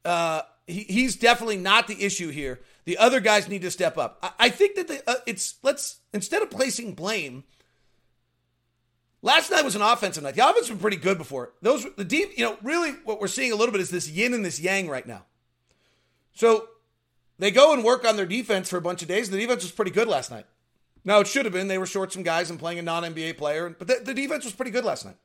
[0.05, 2.61] uh, he, he's definitely not the issue here.
[2.85, 4.19] The other guys need to step up.
[4.23, 7.45] I, I think that the, uh, it's let's instead of placing blame.
[9.25, 10.35] Last night was an offensive night.
[10.35, 11.53] The offense was pretty good before.
[11.63, 14.35] Those the deep, you know, really what we're seeing a little bit is this yin
[14.35, 15.25] and this yang right now.
[16.35, 16.69] So
[17.39, 19.31] they go and work on their defense for a bunch of days.
[19.31, 20.47] The defense was pretty good last night.
[21.05, 23.37] Now it should have been they were short some guys and playing a non NBA
[23.37, 25.17] player, but the, the defense was pretty good last night.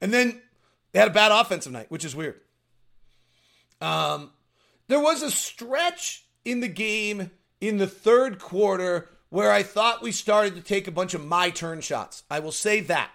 [0.00, 0.40] And then
[0.92, 2.40] they had a bad offensive night, which is weird.
[3.80, 4.30] Um,
[4.88, 10.12] there was a stretch in the game in the third quarter where I thought we
[10.12, 12.22] started to take a bunch of my turn shots.
[12.30, 13.10] I will say that.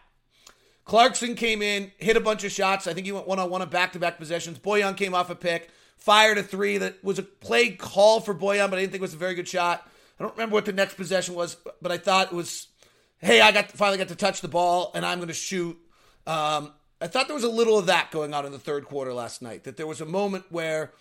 [0.85, 2.87] Clarkson came in, hit a bunch of shots.
[2.87, 4.59] I think he went one on one on back to back possessions.
[4.59, 8.69] Bojan came off a pick, fired a three that was a play call for Bojan,
[8.69, 9.89] but I didn't think it was a very good shot.
[10.19, 12.67] I don't remember what the next possession was, but I thought it was,
[13.19, 15.77] hey, I got finally got to touch the ball and I'm going to shoot.
[16.27, 16.73] Um,
[17.03, 19.41] I thought there was a little of that going on in the third quarter last
[19.41, 19.65] night.
[19.65, 20.93] That there was a moment where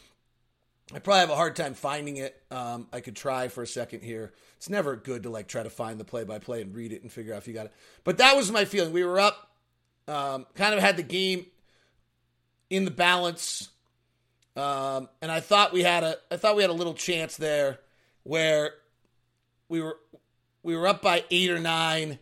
[0.93, 2.43] I probably have a hard time finding it.
[2.51, 4.33] Um, I could try for a second here.
[4.57, 7.03] It's never good to like try to find the play by play and read it
[7.03, 7.73] and figure out if you got it.
[8.03, 8.93] But that was my feeling.
[8.93, 9.53] We were up,
[10.09, 11.47] um, kind of had the game
[12.69, 13.69] in the balance,
[14.57, 17.79] um, and I thought we had a I thought we had a little chance there
[18.25, 18.75] where
[19.69, 19.99] we were
[20.65, 22.19] we were up by eight or nine,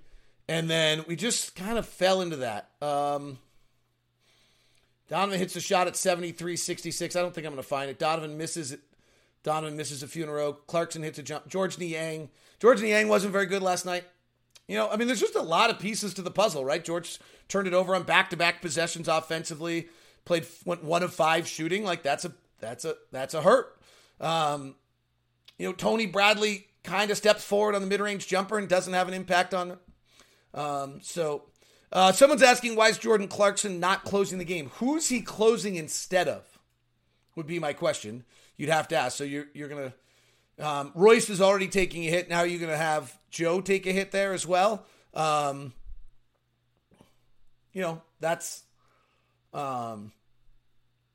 [0.48, 2.68] and then we just kind of fell into that.
[2.82, 3.38] Um,
[5.10, 7.16] Donovan hits a shot at 73 66.
[7.16, 7.98] I don't think I'm going to find it.
[7.98, 8.80] Donovan misses it.
[9.42, 10.52] Donovan misses a few in a row.
[10.52, 11.48] Clarkson hits a jump.
[11.48, 12.30] George Niang.
[12.60, 14.04] George Niang wasn't very good last night.
[14.68, 16.84] You know, I mean, there's just a lot of pieces to the puzzle, right?
[16.84, 17.18] George
[17.48, 19.88] turned it over on back-to-back possessions offensively.
[20.24, 21.82] Played went one of five shooting.
[21.82, 23.76] Like that's a that's a that's a hurt.
[24.20, 24.76] Um,
[25.58, 29.08] you know, Tony Bradley kind of steps forward on the mid-range jumper and doesn't have
[29.08, 29.76] an impact on.
[30.54, 31.49] Um, so
[31.92, 34.70] uh, someone's asking why is Jordan Clarkson not closing the game?
[34.74, 36.44] Who's he closing instead of?
[37.36, 38.24] Would be my question.
[38.56, 39.16] You'd have to ask.
[39.16, 39.94] So you're you're gonna.
[40.58, 42.28] Um, Royce is already taking a hit.
[42.28, 44.84] Now you're gonna have Joe take a hit there as well.
[45.14, 45.72] Um,
[47.72, 48.62] you know that's
[49.52, 50.12] um,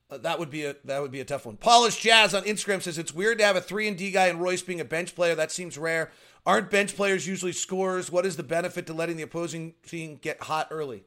[0.09, 1.57] that would be a that would be a tough one.
[1.57, 4.39] Polish Jazz on Instagram says it's weird to have a three and D guy and
[4.39, 5.35] Royce being a bench player.
[5.35, 6.11] That seems rare.
[6.45, 8.11] Aren't bench players usually scorers?
[8.11, 11.05] What is the benefit to letting the opposing team get hot early?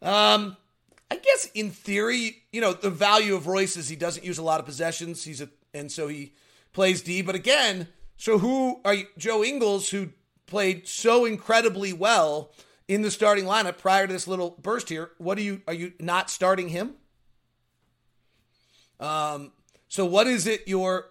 [0.00, 0.56] Um,
[1.10, 4.42] I guess in theory, you know, the value of Royce is he doesn't use a
[4.42, 5.24] lot of possessions.
[5.24, 6.32] He's a and so he
[6.72, 7.20] plays D.
[7.20, 10.10] But again, so who are you, Joe Ingles, who
[10.46, 12.52] played so incredibly well
[12.88, 15.10] in the starting lineup prior to this little burst here?
[15.18, 16.94] What are you are you not starting him?
[19.00, 19.52] Um,
[19.88, 20.68] so what is it?
[20.68, 21.06] Your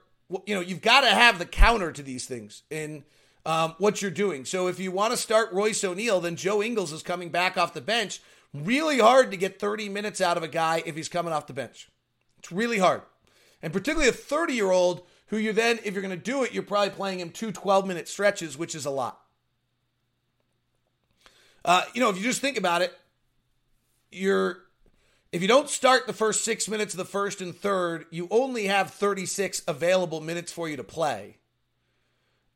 [0.46, 3.04] you know you've got to have the counter to these things in
[3.46, 4.46] um, what you're doing.
[4.46, 7.74] So if you want to start Royce O'Neale, then Joe Ingles is coming back off
[7.74, 8.22] the bench.
[8.54, 11.54] Really hard to get 30 minutes out of a guy if he's coming off the
[11.54, 11.90] bench.
[12.40, 13.02] It's really hard.
[13.62, 16.54] And particularly a 30 year old who you then, if you're going to do it,
[16.54, 19.20] you're probably playing him two 12 minute stretches, which is a lot.
[21.64, 22.98] Uh, you know, if you just think about it,
[24.12, 24.64] you're
[25.32, 28.66] if you don't start the first six minutes of the first and third, you only
[28.66, 31.38] have 36 available minutes for you to play.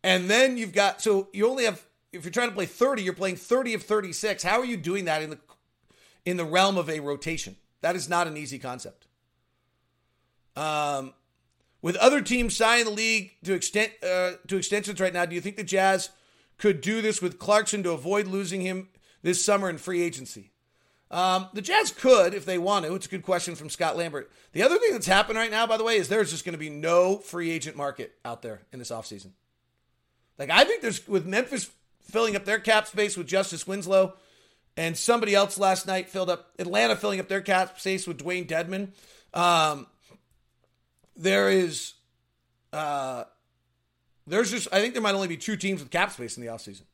[0.04, 3.14] And then you've got, so you only have, if you're trying to play 30, you're
[3.14, 4.44] playing 30 of 36.
[4.44, 5.40] How are you doing that in the,
[6.26, 7.56] in the realm of a rotation?
[7.82, 9.08] That is not an easy concept.
[10.56, 11.14] Um,
[11.82, 15.42] with other teams signing the league to extent uh, to extensions right now, do you
[15.42, 16.10] think the Jazz
[16.58, 18.90] could do this with Clarkson to avoid losing him
[19.22, 20.53] this summer in free agency?
[21.14, 22.96] Um, the Jazz could if they want to.
[22.96, 24.32] It's a good question from Scott Lambert.
[24.54, 26.60] The other thing that's happened right now, by the way, is there's just going to
[26.60, 29.30] be no free agent market out there in this offseason.
[30.40, 31.70] Like, I think there's, with Memphis
[32.02, 34.16] filling up their cap space with Justice Winslow
[34.76, 38.48] and somebody else last night filled up, Atlanta filling up their cap space with Dewayne
[38.48, 38.88] Dedmon.
[39.40, 39.86] Um,
[41.16, 41.94] there is,
[42.74, 43.26] uh,
[44.26, 46.52] there's just, I think there might only be two teams with cap space in the
[46.52, 46.86] offseason.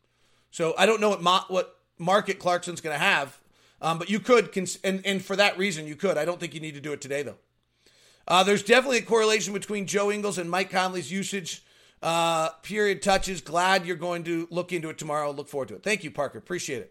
[0.51, 3.39] So I don't know what, mo- what market Clarkson's going to have
[3.81, 6.17] um, but you could, cons- and, and for that reason, you could.
[6.17, 7.37] I don't think you need to do it today, though.
[8.27, 11.63] Uh, there's definitely a correlation between Joe Ingles and Mike Conley's usage.
[12.01, 13.41] Uh, period touches.
[13.41, 15.31] Glad you're going to look into it tomorrow.
[15.31, 15.83] Look forward to it.
[15.83, 16.37] Thank you, Parker.
[16.37, 16.81] Appreciate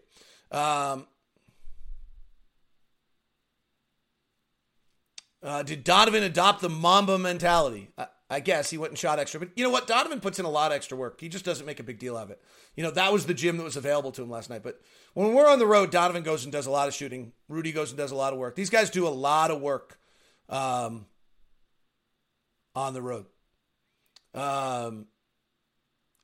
[0.51, 0.55] it.
[0.55, 1.07] Um,
[5.41, 7.89] uh, did Donovan adopt the Mamba mentality?
[7.97, 9.87] I, I guess he went and shot extra, but you know what?
[9.87, 11.19] Donovan puts in a lot of extra work.
[11.19, 12.39] He just doesn't make a big deal of it.
[12.75, 14.61] You know, that was the gym that was available to him last night.
[14.61, 14.79] But
[15.13, 17.33] when we're on the road, Donovan goes and does a lot of shooting.
[17.47, 18.55] Rudy goes and does a lot of work.
[18.55, 19.99] These guys do a lot of work
[20.49, 21.05] um,
[22.75, 23.25] on the road.
[24.33, 25.07] Um,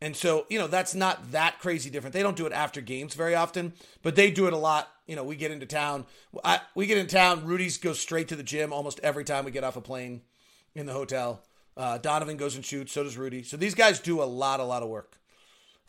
[0.02, 2.14] and so, you know, that's not that crazy different.
[2.14, 4.90] They don't do it after games very often, but they do it a lot.
[5.08, 6.06] You know, we get into town.
[6.44, 7.46] I, we get in town.
[7.46, 10.22] Rudy's goes straight to the gym almost every time we get off a plane
[10.76, 11.44] in the hotel.
[11.78, 12.92] Uh, Donovan goes and shoots.
[12.92, 13.44] So does Rudy.
[13.44, 15.18] So these guys do a lot, a lot of work.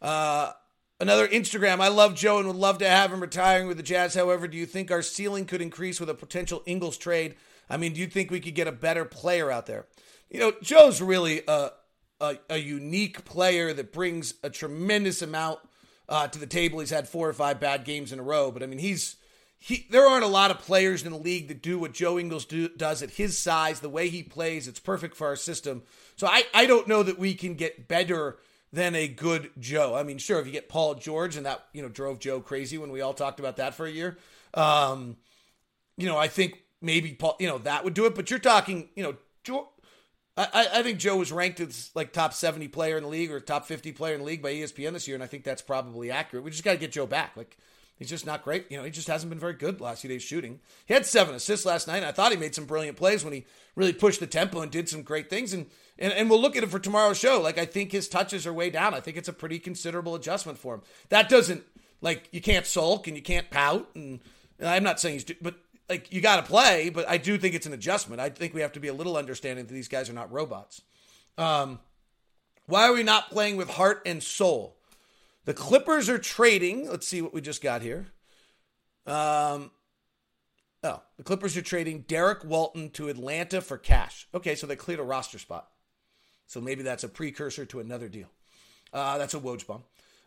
[0.01, 0.53] Uh,
[1.01, 1.81] another Instagram.
[1.81, 4.15] I love Joe and would love to have him retiring with the Jazz.
[4.15, 7.37] However, do you think our ceiling could increase with a potential Ingles trade?
[7.69, 9.87] I mean, do you think we could get a better player out there?
[10.31, 11.71] You know, Joe's really a,
[12.21, 15.61] a, a unique player that brings a tremendous amount
[16.09, 16.81] uh, to the table.
[16.81, 19.17] He's had four or five bad games in a row, but I mean, he's
[19.59, 22.45] he, there aren't a lot of players in the league that do what Joe Ingles
[22.45, 24.69] do, does at his size, the way he plays.
[24.69, 25.83] It's perfect for our system.
[26.17, 28.37] So I, I don't know that we can get better
[28.77, 29.95] than a good Joe.
[29.95, 32.77] I mean, sure, if you get Paul George and that, you know, drove Joe crazy
[32.77, 34.19] when we all talked about that for a year.
[34.53, 35.17] Um,
[35.97, 38.15] you know, I think maybe Paul, you know, that would do it.
[38.15, 39.71] But you're talking, you know, Joe,
[40.37, 43.41] I, I think Joe was ranked as like top 70 player in the league or
[43.41, 46.11] top 50 player in the league by ESPN this year, and I think that's probably
[46.11, 46.45] accurate.
[46.45, 47.35] We just got to get Joe back.
[47.35, 47.57] Like
[47.99, 48.71] He's just not great.
[48.71, 50.61] You know, he just hasn't been very good last few days shooting.
[50.85, 52.05] He had seven assists last night.
[52.05, 54.89] I thought he made some brilliant plays when he really pushed the tempo and did
[54.89, 55.55] some great things.
[55.55, 55.67] And,
[55.99, 57.41] and and we'll look at it for tomorrow's show.
[57.41, 58.93] Like I think his touches are way down.
[58.93, 60.83] I think it's a pretty considerable adjustment for him.
[61.09, 61.65] That doesn't
[62.03, 63.89] like you can't sulk and you can't pout.
[63.95, 64.21] And,
[64.59, 65.55] and I'm not saying he's, but
[65.89, 66.91] like you got to play.
[66.91, 68.21] But I do think it's an adjustment.
[68.21, 70.83] I think we have to be a little understanding that these guys are not robots.
[71.39, 71.81] Um,
[72.67, 74.76] why are we not playing with heart and soul?
[75.47, 76.91] The Clippers are trading.
[76.91, 78.09] Let's see what we just got here.
[79.07, 79.71] Um,
[80.83, 84.27] oh, the Clippers are trading Derrick Walton to Atlanta for cash.
[84.35, 85.69] Okay, so they cleared a roster spot.
[86.47, 88.29] So maybe that's a precursor to another deal.
[88.93, 89.85] Uh, that's a Woj bomb.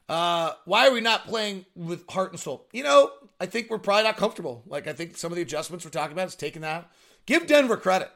[0.07, 2.67] Uh, why are we not playing with heart and soul?
[2.71, 4.63] You know, I think we're probably not comfortable.
[4.67, 6.89] Like, I think some of the adjustments we're talking about is taking that.
[7.25, 8.09] Give Denver credit,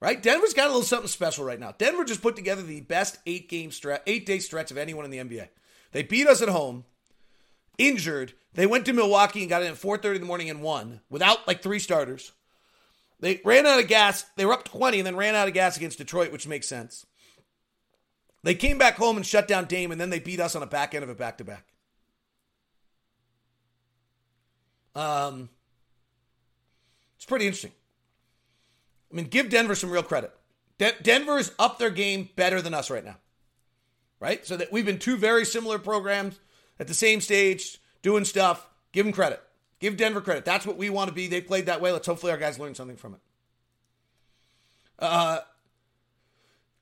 [0.00, 0.20] right?
[0.20, 1.72] Denver's got a little something special right now.
[1.78, 5.10] Denver just put together the best eight game stretch, eight day stretch of anyone in
[5.10, 5.48] the NBA.
[5.92, 6.84] They beat us at home,
[7.78, 8.34] injured.
[8.54, 11.46] They went to Milwaukee and got in at 4:30 in the morning and won without
[11.46, 12.32] like three starters.
[13.20, 14.26] They ran out of gas.
[14.36, 17.04] They were up 20 and then ran out of gas against Detroit, which makes sense.
[18.44, 20.66] They came back home and shut down Dame, and then they beat us on a
[20.66, 21.66] back end of a back to back.
[24.94, 25.48] Um,
[27.16, 27.72] it's pretty interesting.
[29.10, 30.32] I mean, give Denver some real credit.
[30.78, 33.16] De- Denver is up their game better than us right now
[34.20, 34.46] right?
[34.46, 36.38] So that we've been two very similar programs
[36.78, 38.68] at the same stage doing stuff.
[38.92, 39.42] Give them credit.
[39.80, 40.44] Give Denver credit.
[40.44, 41.28] That's what we want to be.
[41.28, 41.92] They played that way.
[41.92, 43.20] Let's hopefully our guys learn something from it.
[44.98, 45.40] Uh,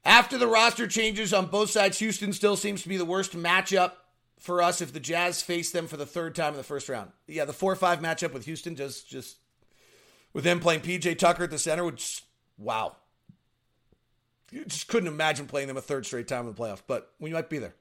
[0.05, 3.93] after the roster changes on both sides, Houston still seems to be the worst matchup
[4.39, 7.11] for us if the Jazz face them for the third time in the first round.
[7.27, 9.37] Yeah, the four five matchup with Houston just just
[10.33, 12.25] with them playing PJ Tucker at the center would just,
[12.57, 12.97] wow
[14.51, 17.31] you just couldn't imagine playing them a third straight time in the playoffs, but we
[17.31, 17.75] might be there.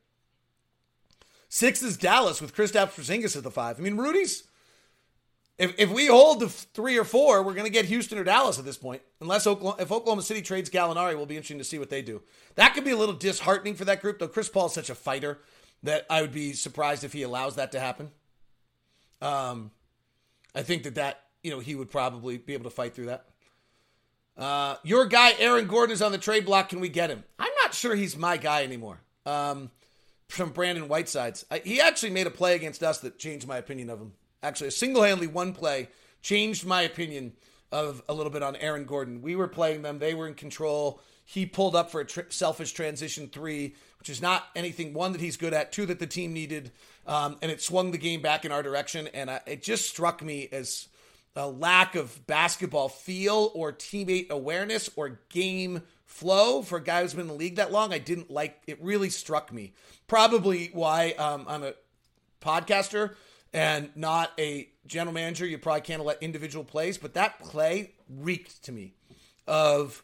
[1.47, 3.79] Six is Dallas with Kristaps Porzingis at the five.
[3.79, 4.43] I mean, Rudy's.
[5.57, 8.59] If, if we hold the three or four, we're going to get Houston or Dallas
[8.59, 9.01] at this point.
[9.21, 12.21] Unless Oklahoma, if Oklahoma City trades Gallinari, will be interesting to see what they do.
[12.55, 14.27] That could be a little disheartening for that group, though.
[14.27, 15.39] Chris Paul's such a fighter
[15.83, 18.11] that I would be surprised if he allows that to happen.
[19.21, 19.71] Um,
[20.53, 23.25] I think that that you know he would probably be able to fight through that.
[24.37, 26.69] Uh, your guy Aaron Gordon is on the trade block.
[26.69, 27.23] Can we get him?
[27.39, 28.99] I'm not sure he's my guy anymore.
[29.25, 29.71] Um,
[30.27, 33.89] from Brandon Whitesides, I, he actually made a play against us that changed my opinion
[33.89, 34.13] of him.
[34.43, 35.89] Actually, a single-handedly one play
[36.21, 37.33] changed my opinion
[37.71, 39.21] of a little bit on Aaron Gordon.
[39.21, 40.99] We were playing them; they were in control.
[41.25, 45.37] He pulled up for a selfish transition three, which is not anything one that he's
[45.37, 46.71] good at, two that the team needed,
[47.07, 49.07] um, and it swung the game back in our direction.
[49.07, 50.87] And I, it just struck me as
[51.35, 57.13] a lack of basketball feel or teammate awareness or game flow for a guy who's
[57.13, 57.91] been in the league that long.
[57.93, 58.81] I didn't like it.
[58.81, 59.73] Really struck me.
[60.07, 61.73] Probably why um, I'm a
[62.41, 63.15] podcaster
[63.53, 65.45] and not a general manager.
[65.45, 68.93] You probably can't let individual plays, but that play reeked to me
[69.47, 70.03] of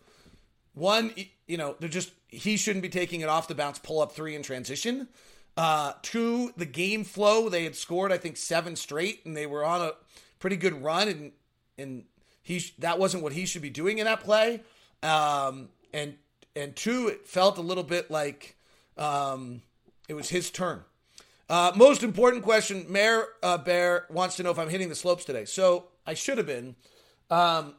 [0.73, 1.13] one.
[1.47, 4.35] You know, they're just he shouldn't be taking it off the bounce, pull up three
[4.35, 5.07] in transition.
[5.57, 7.49] Uh, two, the game flow.
[7.49, 9.91] They had scored, I think, seven straight, and they were on a
[10.41, 11.31] pretty good run, and
[11.77, 12.03] and
[12.43, 14.61] he that wasn't what he should be doing in that play.
[15.01, 16.15] Um, and
[16.55, 18.57] and two, it felt a little bit like
[18.97, 19.61] um,
[20.09, 20.83] it was his turn.
[21.49, 25.25] Uh, most important question, Mayor uh, Bear wants to know if I'm hitting the slopes
[25.25, 25.45] today.
[25.45, 26.75] So I should have been.
[27.29, 27.75] Um,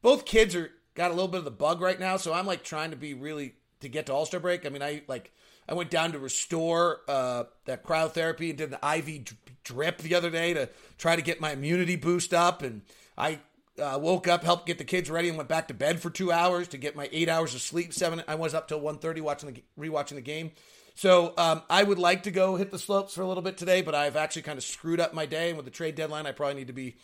[0.00, 2.64] both kids are got a little bit of the bug right now, so I'm like
[2.64, 4.66] trying to be really to get to All Star break.
[4.66, 5.32] I mean, I like
[5.68, 10.30] I went down to restore uh, that cryotherapy and did the IV drip the other
[10.30, 12.62] day to try to get my immunity boost up.
[12.62, 12.82] And
[13.16, 13.40] I
[13.80, 16.32] uh, woke up, helped get the kids ready, and went back to bed for two
[16.32, 17.92] hours to get my eight hours of sleep.
[17.92, 20.52] Seven, I was up till 1.30 watching the rewatching the game.
[20.94, 23.82] So um, I would like to go hit the slopes for a little bit today,
[23.82, 25.48] but I've actually kind of screwed up my day.
[25.48, 26.96] And with the trade deadline, I probably need to be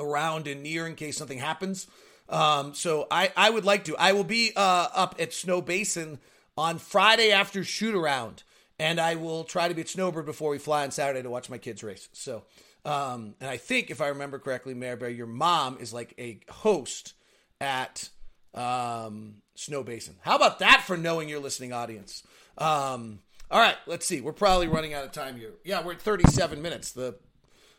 [0.00, 1.86] around and near in case something happens.
[2.28, 3.96] Um, so I, I would like to.
[3.96, 6.18] I will be uh, up at Snowbasin
[6.56, 8.42] on Friday after shoot around,
[8.80, 11.50] and I will try to be at Snowbird before we fly on Saturday to watch
[11.50, 12.08] my kids race.
[12.14, 12.44] So,
[12.86, 16.40] um, and I think if I remember correctly, Mayor Bear, your mom is like a
[16.50, 17.12] host
[17.60, 18.08] at
[18.54, 20.14] um, Snowbasin.
[20.22, 22.22] How about that for knowing your listening audience?
[22.56, 23.18] Um,
[23.50, 24.22] all right, let's see.
[24.22, 25.52] We're probably running out of time here.
[25.62, 26.92] Yeah, we're at 37 minutes.
[26.92, 27.16] The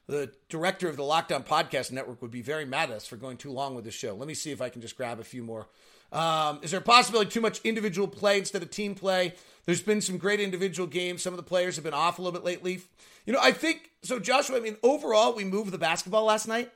[0.07, 3.15] the director of the Locked On Podcast Network would be very mad at us for
[3.15, 4.13] going too long with the show.
[4.13, 5.67] Let me see if I can just grab a few more.
[6.11, 9.33] Um, is there a possibility too much individual play instead of team play?
[9.65, 11.21] There's been some great individual games.
[11.21, 12.81] Some of the players have been off a little bit lately.
[13.25, 14.19] You know, I think so.
[14.19, 16.71] Joshua, I mean, overall, we moved the basketball last night.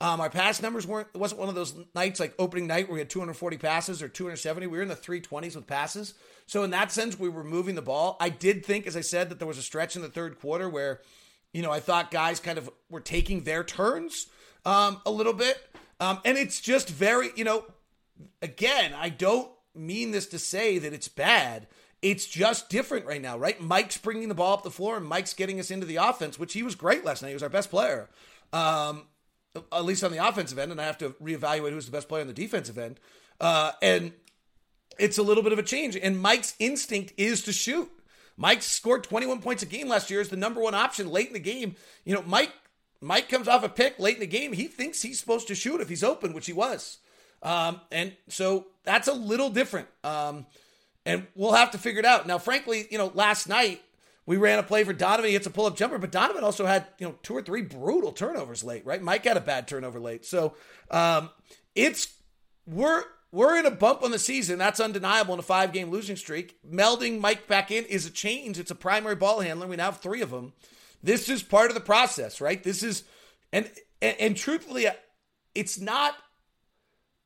[0.00, 1.08] Um, our pass numbers weren't.
[1.14, 4.08] It wasn't one of those nights like opening night where we had 240 passes or
[4.08, 4.66] 270.
[4.66, 6.14] We were in the 320s with passes.
[6.46, 8.16] So in that sense, we were moving the ball.
[8.20, 10.68] I did think, as I said, that there was a stretch in the third quarter
[10.68, 11.00] where,
[11.52, 14.26] you know, I thought guys kind of were taking their turns
[14.66, 15.58] um, a little bit.
[16.00, 17.64] Um, and it's just very, you know,
[18.42, 21.66] again, I don't mean this to say that it's bad.
[22.02, 23.60] It's just different right now, right?
[23.60, 26.52] Mike's bringing the ball up the floor and Mike's getting us into the offense, which
[26.52, 27.28] he was great last night.
[27.28, 28.10] He was our best player,
[28.52, 29.06] um,
[29.72, 30.70] at least on the offensive end.
[30.70, 33.00] And I have to reevaluate who's the best player on the defensive end.
[33.40, 34.12] Uh, and
[34.98, 35.96] it's a little bit of a change.
[35.96, 37.90] And Mike's instinct is to shoot.
[38.36, 41.32] Mike scored 21 points a game last year as the number one option late in
[41.32, 41.76] the game.
[42.04, 42.52] You know, Mike
[43.00, 44.52] Mike comes off a pick late in the game.
[44.52, 46.98] He thinks he's supposed to shoot if he's open, which he was.
[47.44, 49.86] Um, and so that's a little different.
[50.02, 50.46] Um,
[51.06, 52.26] and we'll have to figure it out.
[52.26, 53.82] Now, frankly, you know, last night
[54.26, 55.26] we ran a play for Donovan.
[55.26, 57.60] He hits a pull up jumper, but Donovan also had, you know, two or three
[57.60, 59.02] brutal turnovers late, right?
[59.02, 60.24] Mike had a bad turnover late.
[60.24, 60.54] So
[60.90, 61.28] um,
[61.74, 62.08] it's,
[62.66, 64.58] we're, we're in a bump on the season.
[64.58, 66.56] That's undeniable in a five game losing streak.
[66.66, 68.58] Melding Mike back in is a change.
[68.58, 69.66] It's a primary ball handler.
[69.66, 70.54] We now have three of them.
[71.02, 72.62] This is part of the process, right?
[72.62, 73.04] This is,
[73.52, 73.70] and,
[74.00, 74.86] and, and truthfully,
[75.54, 76.14] it's not,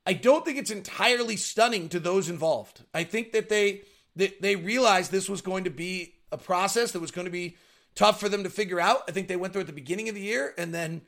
[0.05, 2.83] I don't think it's entirely stunning to those involved.
[2.93, 3.81] I think that they,
[4.15, 7.57] they, they realized this was going to be a process that was going to be
[7.95, 9.03] tough for them to figure out.
[9.07, 11.01] I think they went through at the beginning of the year and then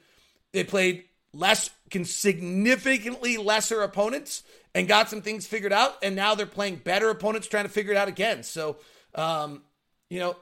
[0.51, 1.69] they played less,
[2.03, 4.43] significantly lesser opponents
[4.75, 5.95] and got some things figured out.
[6.03, 8.43] And now they're playing better opponents trying to figure it out again.
[8.43, 8.77] So,
[9.15, 9.63] um,
[10.09, 10.35] you know,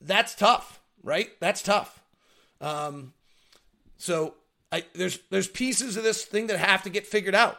[0.00, 1.28] that's tough, right?
[1.40, 2.02] That's tough.
[2.60, 3.12] Um,
[3.98, 4.34] so
[4.72, 7.58] I, there's there's pieces of this thing that have to get figured out.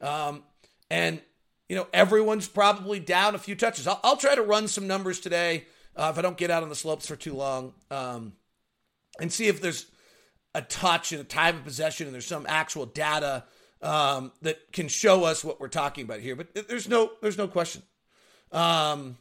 [0.00, 0.44] Um,
[0.90, 1.20] and
[1.68, 3.88] you know everyone's probably down a few touches.
[3.88, 5.64] I'll, I'll try to run some numbers today
[5.96, 8.34] uh, if I don't get out on the slopes for too long, um,
[9.18, 9.86] and see if there's
[10.54, 13.44] a touch and a time of possession and there's some actual data
[13.82, 16.36] um, that can show us what we're talking about here.
[16.36, 17.82] But there's no there's no question.
[18.52, 19.16] Um,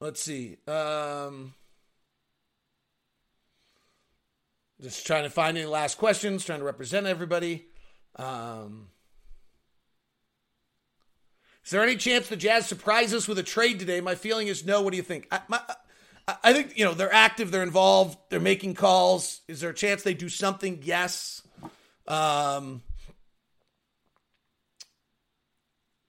[0.00, 0.56] let's see.
[0.66, 1.54] Um,
[4.80, 7.66] just trying to find any last questions, trying to represent everybody.
[8.16, 8.88] Um,
[11.64, 14.00] is there any chance the Jazz surprise us with a trade today?
[14.00, 14.80] My feeling is no.
[14.82, 15.26] What do you think?
[15.30, 15.60] I, my,
[16.42, 19.40] I think you know they're active, they're involved, they're making calls.
[19.48, 20.80] Is there a chance they do something?
[20.82, 21.42] Yes.
[22.06, 22.82] Um,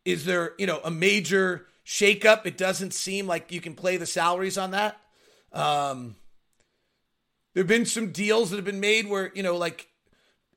[0.06, 2.46] is there you know a major shakeup?
[2.46, 5.00] It doesn't seem like you can play the salaries on that.
[5.52, 6.16] Um,
[7.54, 9.88] there have been some deals that have been made where you know like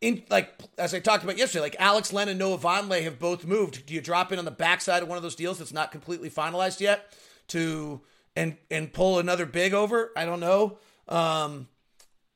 [0.01, 3.47] in like as I talked about yesterday, like Alex Len and Noah Vonleh have both
[3.47, 3.87] moved.
[3.87, 6.29] Do you drop in on the backside of one of those deals that's not completely
[6.29, 7.17] finalized yet
[7.49, 8.01] to
[8.37, 10.11] and and pull another big over?
[10.17, 10.79] I don't know.
[11.09, 11.69] Um,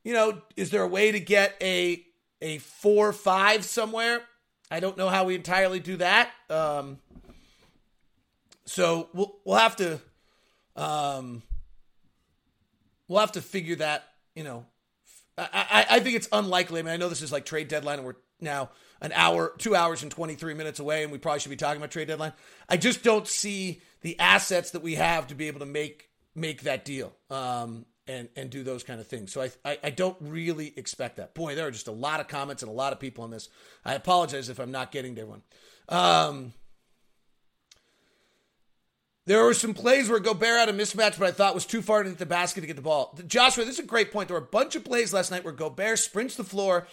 [0.05, 2.05] you know, is there a way to get a
[2.41, 4.23] a four five somewhere?
[4.71, 6.31] I don't know how we entirely do that.
[6.49, 6.99] Um,
[8.65, 10.01] so we'll we'll have to
[10.77, 11.43] um,
[13.09, 14.05] we'll have to figure that.
[14.37, 14.67] You know,
[15.37, 16.79] I, I, I think it's unlikely.
[16.79, 18.71] I mean, I know this is like trade deadline, and we're now
[19.01, 21.79] an hour, two hours, and twenty three minutes away, and we probably should be talking
[21.79, 22.35] about trade deadline.
[22.69, 26.63] I just don't see the assets that we have to be able to make make
[26.63, 27.13] that deal.
[27.31, 29.33] Um, and and do those kind of things.
[29.33, 31.35] So I, I, I don't really expect that.
[31.35, 33.49] Boy, there are just a lot of comments and a lot of people on this.
[33.85, 35.43] I apologize if I'm not getting to everyone.
[35.89, 36.53] Um,
[39.27, 42.03] there were some plays where Gobert had a mismatch, but I thought was too far
[42.03, 43.19] to hit the basket to get the ball.
[43.27, 44.29] Joshua, this is a great point.
[44.29, 46.87] There were a bunch of plays last night where Gobert sprints the floor,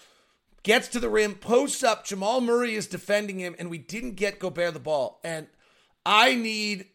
[0.63, 2.05] gets to the rim, posts up.
[2.05, 5.19] Jamal Murray is defending him, and we didn't get Gobert the ball.
[5.23, 5.45] And
[6.05, 6.87] I need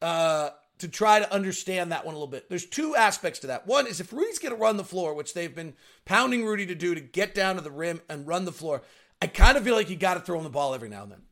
[0.00, 2.48] uh, to try to understand that one a little bit.
[2.48, 3.66] There's two aspects to that.
[3.66, 5.74] One is if Rudy's going to run the floor, which they've been
[6.06, 8.80] pounding Rudy to do to get down to the rim and run the floor,
[9.20, 11.12] I kind of feel like you got to throw him the ball every now and
[11.12, 11.22] then.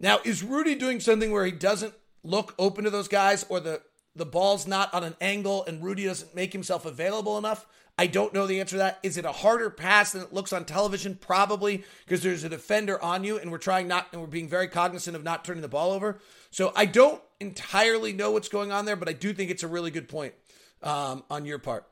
[0.00, 1.94] Now, is Rudy doing something where he doesn't
[2.28, 3.80] look open to those guys or the
[4.14, 7.66] the ball's not on an angle and Rudy doesn't make himself available enough?
[7.96, 8.98] I don't know the answer to that.
[9.02, 11.16] Is it a harder pass than it looks on television?
[11.16, 14.68] Probably because there's a defender on you and we're trying not and we're being very
[14.68, 16.20] cognizant of not turning the ball over.
[16.50, 19.68] So I don't entirely know what's going on there, but I do think it's a
[19.68, 20.34] really good point
[20.82, 21.86] um, on your part.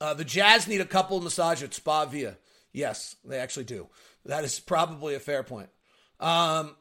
[0.00, 2.36] Uh, the Jazz need a couple massage at Spa Via.
[2.72, 3.88] Yes, they actually do.
[4.24, 5.68] That is probably a fair point.
[6.20, 6.74] Um,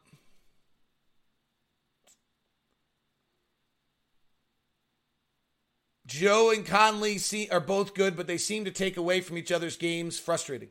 [6.12, 9.50] Joe and Conley see, are both good, but they seem to take away from each
[9.50, 10.20] other's games.
[10.20, 10.68] Frustrating.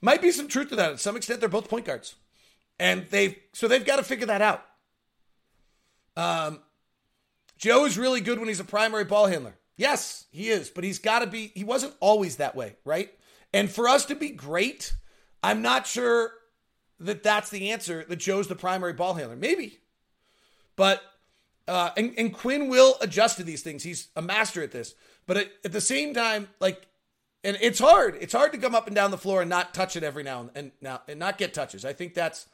[0.00, 0.90] Might be some truth to that.
[0.90, 2.16] To some extent, they're both point guards,
[2.78, 4.66] and they've so they've got to figure that out.
[6.16, 6.60] Um,
[7.56, 9.54] Joe is really good when he's a primary ball handler.
[9.76, 11.52] Yes, he is, but he's got to be.
[11.54, 13.10] He wasn't always that way, right?
[13.52, 14.92] And for us to be great,
[15.40, 16.32] I'm not sure
[16.98, 18.04] that that's the answer.
[18.08, 19.78] That Joe's the primary ball handler, maybe,
[20.74, 21.00] but
[21.68, 23.82] uh, and, and Quinn will adjust to these things.
[23.82, 24.94] He's a master at this.
[25.26, 26.86] But at, at, the same time, like,
[27.44, 28.16] and it's hard.
[28.20, 30.40] It's hard to come up and down the floor and not touch it every now
[30.40, 31.84] and, and now and not get touches.
[31.84, 32.46] I think that's,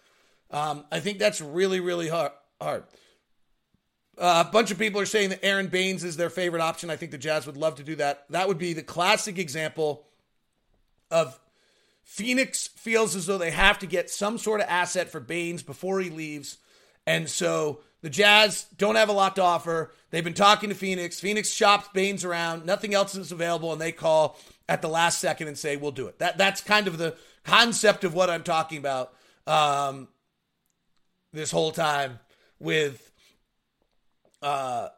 [0.50, 2.32] um, I think that's really really hard.
[2.60, 2.84] hard.
[4.18, 6.88] Uh, a bunch of people are saying that Aron Baynes is their favorite option.
[6.88, 8.24] I think the Jazz would love to do that.
[8.30, 10.06] That would be the classic example
[11.10, 11.38] of
[12.02, 16.00] Phoenix feels as though they have to get some sort of asset for Baynes before
[16.00, 16.58] he leaves.
[17.06, 19.92] And so the Jazz don't have a lot to offer.
[20.10, 21.18] They've been talking to Phoenix.
[21.18, 22.66] Phoenix shops Baynes around.
[22.66, 24.38] Nothing else is available, and they call
[24.68, 28.04] at the last second and say, "We'll do it." That that's kind of the concept
[28.04, 29.12] of what I'm talking about
[29.46, 30.08] um,
[31.32, 32.20] this whole time.
[32.58, 33.10] With,
[34.40, 34.88] uh,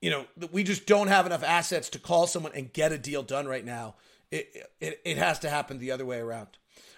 [0.00, 3.22] you know, we just don't have enough assets to call someone and get a deal
[3.22, 3.96] done right now.
[4.30, 6.48] It it, it has to happen the other way around.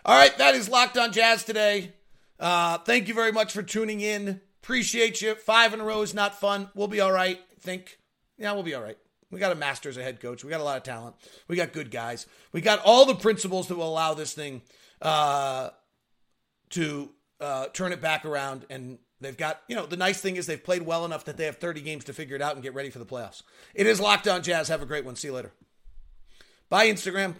[0.04, 1.92] All right, that is locked on Jazz today.
[2.38, 4.40] Uh, thank you very much for tuning in.
[4.62, 5.34] Appreciate you.
[5.34, 6.70] Five in a row is not fun.
[6.74, 7.40] We'll be all right.
[7.61, 7.98] Think.
[8.38, 8.98] Yeah, we'll be all right.
[9.30, 10.44] We got a master as a head coach.
[10.44, 11.14] We got a lot of talent.
[11.46, 12.26] We got good guys.
[12.52, 14.62] We got all the principles that will allow this thing
[15.00, 15.70] uh,
[16.70, 18.66] to uh, turn it back around.
[18.70, 21.44] And they've got, you know, the nice thing is they've played well enough that they
[21.44, 23.42] have 30 games to figure it out and get ready for the playoffs.
[23.74, 24.68] It is Locked On Jazz.
[24.68, 25.14] Have a great one.
[25.16, 25.52] See you later.
[26.68, 27.36] Bye, Instagram.